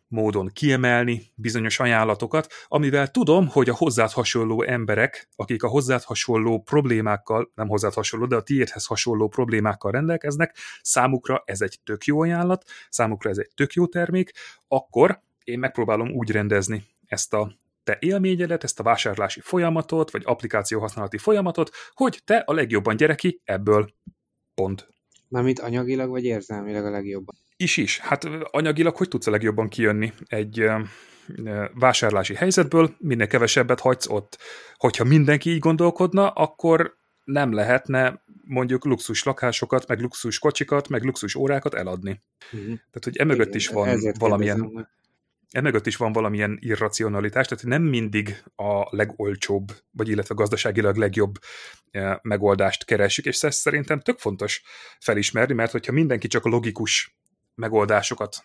[0.09, 6.63] módon kiemelni bizonyos ajánlatokat, amivel tudom, hogy a hozzád hasonló emberek, akik a hozzád hasonló
[6.63, 12.21] problémákkal, nem hozzád hasonló, de a tiédhez hasonló problémákkal rendelkeznek, számukra ez egy tök jó
[12.21, 14.33] ajánlat, számukra ez egy tök jó termék,
[14.69, 17.53] akkor én megpróbálom úgy rendezni ezt a
[17.85, 23.41] te élményedet, ezt a vásárlási folyamatot, vagy applikáció használati folyamatot, hogy te a legjobban gyereki
[23.45, 23.93] ebből.
[24.55, 24.89] Pont.
[25.29, 27.35] Mármint anyagilag vagy érzelmileg a legjobban?
[27.61, 27.99] Is is.
[27.99, 30.71] Hát anyagilag hogy tudsz a legjobban kijönni egy
[31.75, 34.39] vásárlási helyzetből, minél kevesebbet hagysz ott.
[34.77, 41.35] Hogyha mindenki így gondolkodna, akkor nem lehetne mondjuk luxus lakásokat, meg luxus kocsikat, meg luxus
[41.35, 42.23] órákat eladni.
[42.53, 42.67] Uh-huh.
[42.67, 44.89] Tehát, hogy emögött is van valamilyen
[45.51, 51.39] emögött is van valamilyen irracionalitás, tehát nem mindig a legolcsóbb, vagy illetve gazdaságilag legjobb
[52.23, 54.63] megoldást keresjük, és ez szerintem tök fontos
[54.99, 57.17] felismerni, mert hogyha mindenki csak logikus
[57.59, 58.37] megoldásokat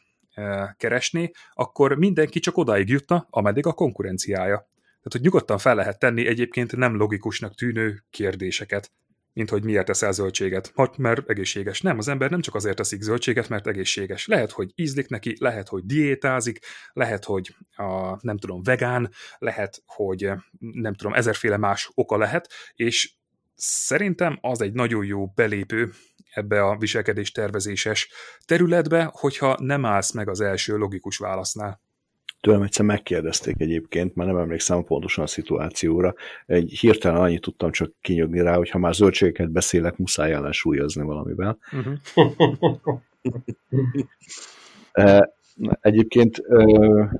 [0.77, 4.55] keresni, akkor mindenki csak odáig jutna, ameddig a konkurenciája.
[4.83, 8.91] Tehát, hogy nyugodtan fel lehet tenni egyébként nem logikusnak tűnő kérdéseket,
[9.33, 10.71] mint hogy miért teszel zöldséget.
[10.75, 11.81] Hát, mert egészséges.
[11.81, 14.27] Nem, az ember nem csak azért teszik zöldséget, mert egészséges.
[14.27, 16.59] Lehet, hogy ízlik neki, lehet, hogy diétázik,
[16.93, 23.13] lehet, hogy a, nem tudom, vegán, lehet, hogy nem tudom, ezerféle más oka lehet, és
[23.55, 25.91] szerintem az egy nagyon jó belépő
[26.33, 28.09] ebbe a viselkedés tervezéses
[28.45, 31.81] területbe, hogyha nem állsz meg az első logikus válasznál.
[32.41, 36.13] Tőlem egyszer megkérdezték egyébként, már nem emlékszem pontosan a szituációra.
[36.45, 41.57] Egy hirtelen annyit tudtam csak kinyögni rá, hogy ha már zöldségeket beszélek, muszáj ellensúlyozni valamivel.
[41.71, 42.99] Uh-huh.
[45.81, 46.41] Egyébként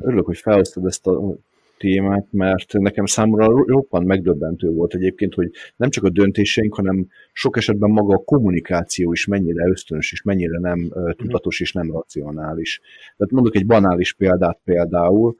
[0.01, 1.35] örülök, hogy felhoztad ezt a
[1.83, 7.57] témát, mert nekem számomra roppant megdöbbentő volt egyébként, hogy nem csak a döntéseink, hanem sok
[7.57, 12.81] esetben maga a kommunikáció is mennyire ösztönös, és mennyire nem tudatos és nem racionális.
[13.17, 15.35] Tehát mondok egy banális példát például,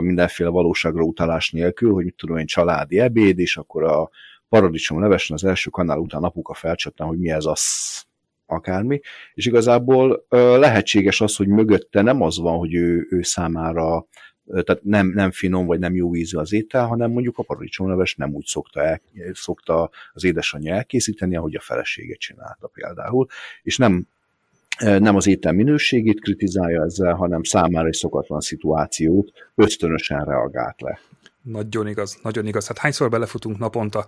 [0.00, 4.10] mindenféle valóságra utalás nélkül, hogy mit tudom én, családi ebéd, és akkor a
[4.48, 7.62] paradicsom levesen az első kanál után apuka felcsatna, hogy mi ez az
[8.46, 9.00] akármi,
[9.34, 10.26] és igazából
[10.58, 14.06] lehetséges az, hogy mögötte nem az van, hogy ő, ő számára
[14.46, 18.34] tehát nem, nem finom vagy nem jó ízű az étel, hanem mondjuk a paradicsomleves nem
[18.34, 19.00] úgy szokta, el,
[19.32, 23.26] szokta az édesanyja elkészíteni, ahogy a felesége csinálta például,
[23.62, 24.06] és nem
[24.80, 31.00] nem az étel minőségét kritizálja ezzel, hanem számára egy szokatlan szituációt ösztönösen reagált le.
[31.42, 32.66] Nagyon igaz, nagyon igaz.
[32.66, 34.06] Hát hányszor belefutunk naponta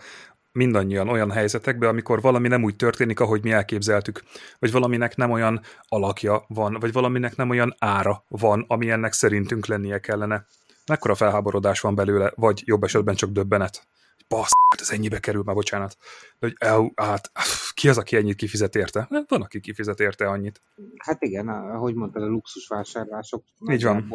[0.54, 4.22] mindannyian olyan helyzetekbe, amikor valami nem úgy történik, ahogy mi elképzeltük,
[4.58, 9.66] vagy valaminek nem olyan alakja van, vagy valaminek nem olyan ára van, ami ennek szerintünk
[9.66, 10.46] lennie kellene.
[10.86, 13.86] Mekkora felháborodás van belőle, vagy jobb esetben csak döbbenet.
[14.28, 15.96] Bassz, hát ez ennyibe kerül, már bocsánat.
[16.38, 17.30] De hogy el, hát,
[17.74, 19.08] ki az, aki ennyit kifizet érte?
[19.28, 20.62] Van, aki kifizet érte annyit.
[20.98, 24.12] Hát igen, ahogy mondtad, a luxusvásárlások Így van.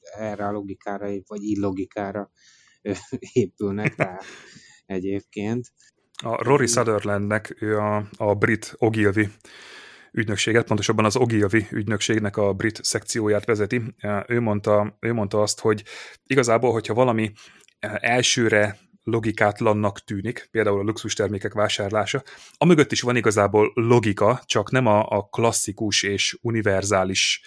[0.00, 2.30] erre a logikára, vagy illogikára
[3.32, 4.18] épülnek rá
[4.88, 5.72] egyébként.
[6.22, 9.28] A Rory Sutherlandnek ő a, a brit Ogilvy
[10.12, 13.82] ügynökséget, pontosabban az Ogilvy ügynökségnek a brit szekcióját vezeti.
[14.26, 15.84] Ő mondta, ő mondta azt, hogy
[16.26, 17.32] igazából, hogyha valami
[18.00, 22.22] elsőre logikátlannak tűnik, például a luxus termékek vásárlása.
[22.56, 27.42] A mögött is van igazából logika, csak nem a, a klasszikus és univerzális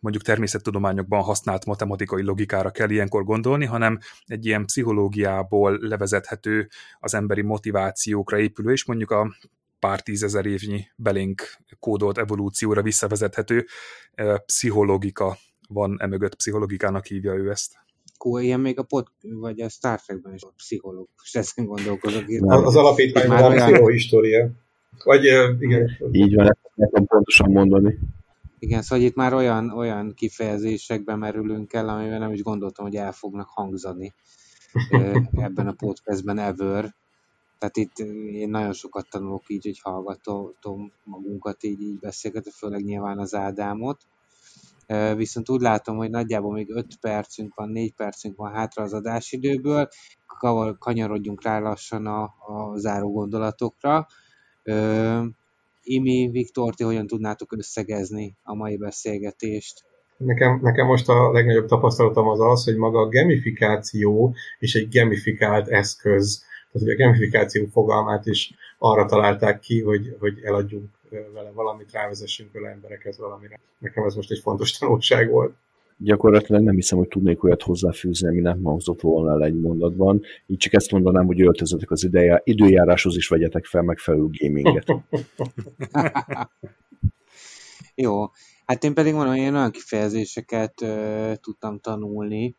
[0.00, 6.68] mondjuk természettudományokban használt matematikai logikára kell ilyenkor gondolni, hanem egy ilyen pszichológiából levezethető
[7.00, 9.34] az emberi motivációkra épülő, és mondjuk a
[9.78, 11.42] pár tízezer évnyi belénk
[11.78, 13.66] kódolt evolúcióra visszavezethető
[14.46, 15.36] pszichológika
[15.68, 17.80] van emögött, pszichologikának hívja ő ezt.
[18.40, 22.24] Ilyen még a pot, vagy a Star Trekben is a pszichológus, ezen gondolkozok.
[22.40, 23.72] Az, az alapítványban van olyan...
[23.72, 24.50] pszichohistória.
[25.04, 25.24] Vagy
[25.58, 25.90] igen.
[26.10, 27.98] Így van, ezt nekem pontosan mondani.
[28.62, 33.12] Igen, szóval itt már olyan, olyan kifejezésekbe merülünk el, amivel nem is gondoltam, hogy el
[33.12, 34.14] fognak hangzani
[35.46, 36.94] ebben a podcastben ever.
[37.58, 37.98] Tehát itt
[38.32, 44.00] én nagyon sokat tanulok így, hogy hallgatom magunkat így, így beszélgetve, főleg nyilván az Ádámot.
[45.16, 49.88] Viszont úgy látom, hogy nagyjából még 5 percünk van, 4 percünk van hátra az adásidőből,
[50.78, 54.06] kanyarodjunk rá lassan a, a záró gondolatokra.
[55.82, 59.84] Imi, Viktor, ti hogyan tudnátok összegezni a mai beszélgetést?
[60.16, 65.68] Nekem, nekem most a legnagyobb tapasztalatom az az, hogy maga a gamifikáció és egy gamifikált
[65.68, 70.90] eszköz, tehát hogy a gamifikáció fogalmát is arra találták ki, hogy, hogy eladjunk
[71.34, 73.60] vele valamit, rávezessünk vele embereket valamire.
[73.78, 75.54] Nekem ez most egy fontos tanulság volt
[76.04, 80.22] gyakorlatilag nem hiszem, hogy tudnék olyat hozzáfűzni, ami nem hangzott volna el egy mondatban.
[80.46, 84.86] Így csak ezt mondanám, hogy öltözetek az ideje, időjáráshoz is vegyetek fel megfelelő gaminget.
[87.94, 88.24] Jó,
[88.64, 92.56] hát én pedig mondom, én olyan kifejezéseket ö, tudtam tanulni,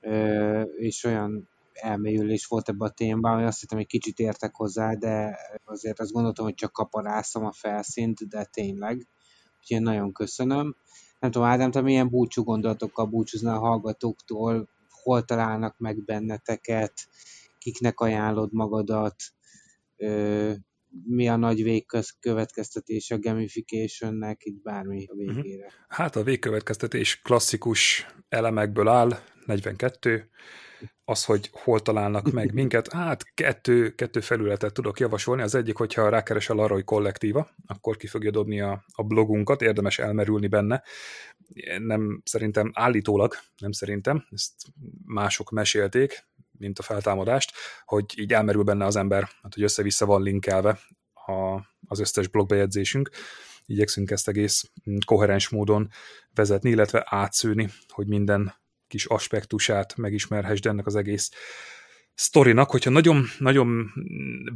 [0.00, 4.92] ö, és olyan elmélyülés volt ebbe a témában, hogy azt hittem, hogy kicsit értek hozzá,
[4.94, 9.06] de azért azt gondoltam, hogy csak kaparászom a felszínt, de tényleg.
[9.58, 10.76] Úgyhogy én nagyon köszönöm
[11.18, 14.68] nem tudom, Ádám, te milyen búcsú gondolatokkal búcsúznál a hallgatóktól,
[15.02, 16.92] hol találnak meg benneteket,
[17.58, 19.14] kiknek ajánlod magadat,
[21.04, 25.34] mi a nagy végkövetkeztetés a gamificationnek, itt bármi a mhm.
[25.34, 25.72] végére.
[25.88, 30.28] Hát a végkövetkeztetés klasszikus elemekből áll, 42,
[31.04, 35.42] az, hogy hol találnak meg minket, hát kettő, kettő felületet tudok javasolni.
[35.42, 39.98] Az egyik, hogyha rákeresel arra, hogy kollektíva, akkor ki fogja dobni a, a blogunkat, érdemes
[39.98, 40.82] elmerülni benne.
[41.78, 44.52] Nem szerintem állítólag, nem szerintem, ezt
[45.04, 46.26] mások mesélték,
[46.58, 47.52] mint a feltámadást,
[47.84, 50.78] hogy így elmerül benne az ember, hát hogy össze-vissza van linkelve
[51.12, 53.10] a, az összes blogbejegyzésünk.
[53.66, 54.70] Igyekszünk ezt egész
[55.06, 55.88] koherens módon
[56.34, 58.54] vezetni, illetve átszűni, hogy minden
[58.88, 61.30] kis aspektusát megismerhessd ennek az egész
[62.14, 63.92] sztorinak, hogyha nagyon, nagyon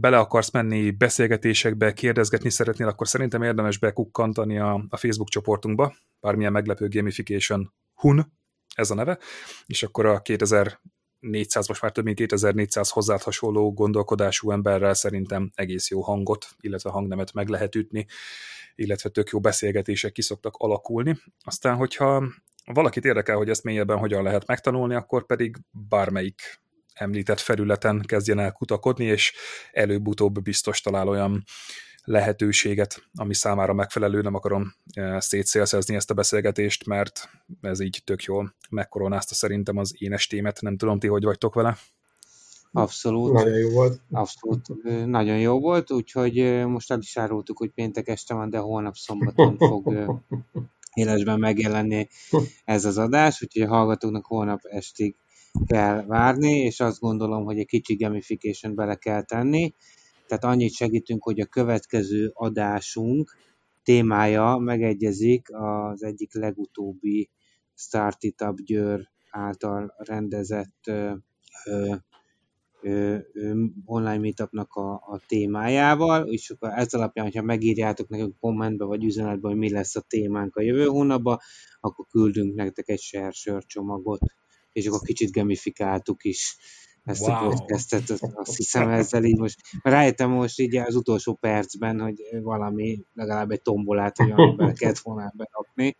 [0.00, 6.52] bele akarsz menni beszélgetésekbe, kérdezgetni szeretnél, akkor szerintem érdemes bekukkantani a, a Facebook csoportunkba, bármilyen
[6.52, 8.32] meglepő gamification hun,
[8.74, 9.18] ez a neve,
[9.66, 15.90] és akkor a 2400, most már több mint 2400 hozzád hasonló gondolkodású emberrel szerintem egész
[15.90, 18.06] jó hangot, illetve hangnemet meg lehet ütni,
[18.74, 21.18] illetve tök jó beszélgetések kiszoktak alakulni.
[21.44, 22.24] Aztán, hogyha
[22.64, 25.56] valakit érdekel, hogy ezt mélyebben hogyan lehet megtanulni, akkor pedig
[25.88, 26.60] bármelyik
[26.94, 29.34] említett felületen kezdjen el kutakodni, és
[29.72, 31.44] előbb-utóbb biztos talál olyan
[32.04, 37.28] lehetőséget, ami számára megfelelő, nem akarom eh, szétszélszezni ezt a beszélgetést, mert
[37.60, 41.76] ez így tök jól megkoronázta szerintem az én estémet, nem tudom ti, hogy vagytok vele.
[42.72, 43.32] Abszolút.
[43.32, 44.00] Nagyon jó volt.
[44.10, 44.68] Abszolút.
[45.06, 49.56] Nagyon jó volt, úgyhogy most el is árultuk, hogy péntek este van, de holnap szombaton
[49.56, 49.94] fog
[50.92, 52.08] élesben megjelenni
[52.64, 55.14] ez az adás, úgyhogy a hallgatóknak holnap estig
[55.66, 59.74] kell várni, és azt gondolom, hogy egy kicsi gamification bele kell tenni.
[60.26, 63.36] Tehát annyit segítünk, hogy a következő adásunk
[63.82, 67.30] témája megegyezik az egyik legutóbbi
[67.74, 71.12] Startup Győr által rendezett ö,
[71.64, 71.94] ö, ö,
[73.84, 79.48] online meetupnak a, a témájával, és akkor ez alapján, hogyha megírjátok nekünk kommentbe vagy üzenetbe,
[79.48, 81.38] hogy mi lesz a témánk a jövő hónapban,
[81.80, 84.20] akkor küldünk nektek egy share csomagot,
[84.72, 86.56] és akkor kicsit gamifikáltuk is
[87.04, 87.30] ezt wow.
[87.30, 93.04] a podcastet, azt hiszem ezzel így most, rájöttem most így az utolsó percben, hogy valami,
[93.14, 95.96] legalább egy tombolát, hogy bele kellett volna berakni,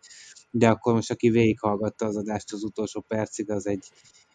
[0.51, 3.89] de akkor most aki végighallgatta az adást az utolsó percig, az egy,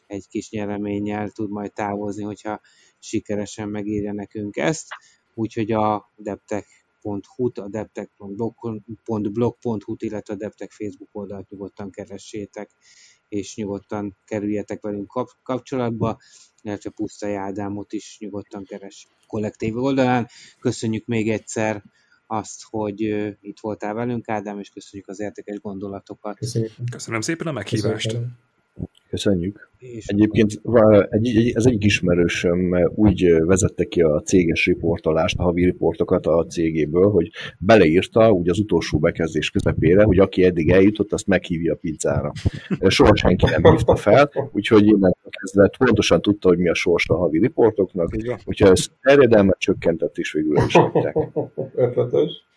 [0.08, 2.60] egy kis nyereménnyel tud majd távozni, hogyha
[2.98, 4.86] sikeresen megírja nekünk ezt.
[5.34, 12.70] Úgyhogy a deptech.hu-t, a deptech.blog.hu-t, illetve a Deptech Facebook oldalt nyugodtan keressétek,
[13.28, 16.18] és nyugodtan kerüljetek velünk kapcsolatba,
[16.62, 20.28] illetve Pusztai Ádámot is nyugodtan keres kollektív oldalán.
[20.60, 21.82] Köszönjük még egyszer
[22.26, 23.00] azt, hogy
[23.40, 26.36] itt voltál velünk, Ádám, és köszönjük az értékes gondolatokat.
[26.36, 26.72] Köszönjük.
[26.90, 28.06] Köszönöm szépen a meghívást.
[28.06, 28.47] Köszönjük.
[29.10, 29.70] Köszönjük.
[29.78, 30.60] És Egyébként
[31.10, 36.46] egy, egy, ez egyik ismerősöm úgy vezette ki a céges riportolást, a havi riportokat a
[36.46, 41.76] cégéből, hogy beleírta úgy az utolsó bekezdés közepére, hogy aki eddig eljutott, azt meghívja a
[41.76, 42.32] pizzára.
[42.86, 47.18] Soha senki nem hívta fel, úgyhogy innen kezdett pontosan tudta, hogy mi a sorsa a
[47.18, 48.08] havi riportoknak,
[48.44, 51.16] úgyhogy ez terjedelmet csökkentett, és végül is hagyták.
[51.74, 52.47] Ötletes.